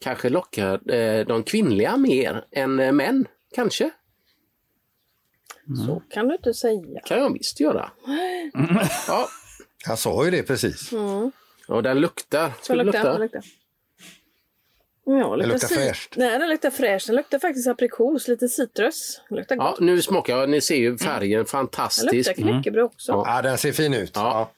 [0.00, 3.26] kanske locka eh, de kvinnliga mer än eh, män.
[3.54, 3.90] Kanske.
[5.86, 7.00] Så kan du inte säga.
[7.04, 7.90] kan jag visst göra.
[9.08, 9.28] Ja,
[9.86, 10.92] Han sa ju det precis.
[10.92, 11.30] Mm.
[11.68, 12.48] och den luktar.
[12.58, 13.20] Så Ska det luktar den.
[13.20, 13.38] lukta?
[13.38, 13.50] luktar.
[15.04, 16.16] Ja, Den luktar fräscht.
[16.16, 17.06] Nej, den luktar fräscht.
[17.06, 19.20] Den luktar faktiskt aprikos, lite citrus.
[19.28, 19.80] Den luktar Ja, gott.
[19.80, 20.48] nu smakar jag.
[20.48, 22.12] Ni ser ju färgen, Den fantastisk.
[22.12, 23.12] luktar knäckebröd också.
[23.12, 23.24] Ja.
[23.36, 24.10] Ja, den ser fin ut.
[24.14, 24.50] Ja.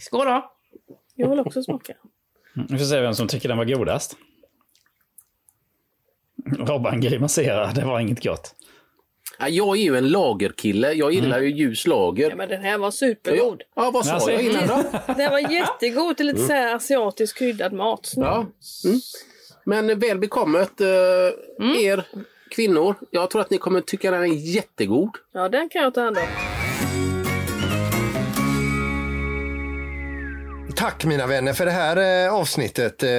[0.00, 0.52] Skål då!
[1.14, 1.94] Jag vill också smaka.
[2.68, 4.16] Vi får se vem som tycker den var godast.
[6.58, 8.54] Robban grimaserar, det var inget gott.
[9.40, 10.92] Ja, Jag är ju en lagerkille.
[10.92, 12.30] Jag gillar ju ljus lager.
[12.30, 13.62] Ja, men den här var supergod.
[13.76, 14.82] Ja, vad sa Alltså, jag innan då?
[15.16, 18.12] Den var jättegod till lite så här asiatisk kryddad mat.
[18.16, 18.46] Ja.
[18.84, 19.00] Mm.
[19.64, 20.86] Men väl bekommet eh,
[21.86, 22.04] er
[22.50, 22.94] kvinnor.
[23.10, 25.10] Jag tror att ni kommer tycka den är jättegod.
[25.32, 26.24] Ja, den kan jag ta hand om.
[30.76, 33.02] Tack mina vänner för det här eh, avsnittet.
[33.02, 33.10] Eh,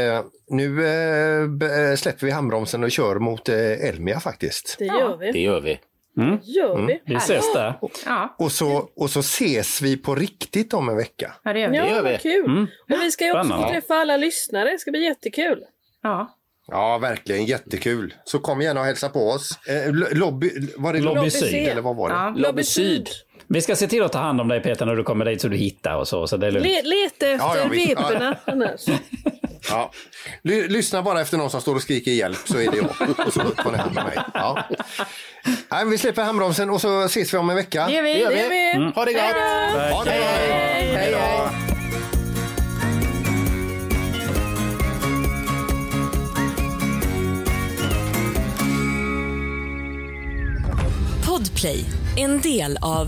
[0.49, 4.75] nu eh, eh, släpper vi handbromsen och kör mot eh, Elmia faktiskt.
[4.79, 5.31] Det gör vi.
[5.31, 5.79] Det gör vi.
[6.43, 7.01] Gör vi.
[7.05, 7.73] Vi ses där.
[8.05, 11.33] Ja, Och så, och så ses vi på riktigt om en vecka.
[11.43, 11.77] ja det gör vi.
[11.77, 12.17] Ja, gör vi.
[12.17, 12.67] kul.
[12.95, 14.71] Och vi ska ju också få träffa alla lyssnare.
[14.71, 15.63] Det ska bli jättekul.
[16.03, 16.37] Ja.
[16.67, 18.13] Ja, verkligen jättekul.
[18.23, 19.59] Så kom gärna och hälsa på oss.
[19.67, 21.49] Eh, lo- lobby, var det Lobby lobby Syd.
[21.49, 22.15] Syd eller vad var det?
[22.15, 22.33] Ja.
[22.37, 23.07] Lobby Syd.
[23.47, 25.47] Vi ska se till att ta hand om dig Peter när du kommer dit så
[25.47, 26.27] du hittar och så.
[26.27, 26.65] så det är lugnt.
[26.67, 27.91] Le leta efter Ja, ja, visst.
[27.91, 28.85] reporna annars.
[29.69, 29.91] Ja.
[30.43, 33.09] Ly- lyssna bara efter någon som står och skriker hjälp så är det jag.
[33.27, 34.19] Och så tar ni hand om mig.
[34.33, 34.63] Ja.
[35.71, 37.85] Nej, vi släpper handbromsen och så ses vi om en vecka.
[37.87, 38.13] Det gör vi.
[38.13, 38.85] Det gör Det gör vi.
[38.85, 38.91] vi.
[38.95, 39.93] Ha det gott!
[39.93, 40.97] Ha det bra.
[40.97, 41.49] Hej då!
[51.25, 51.85] Podplay,
[52.17, 53.07] en del av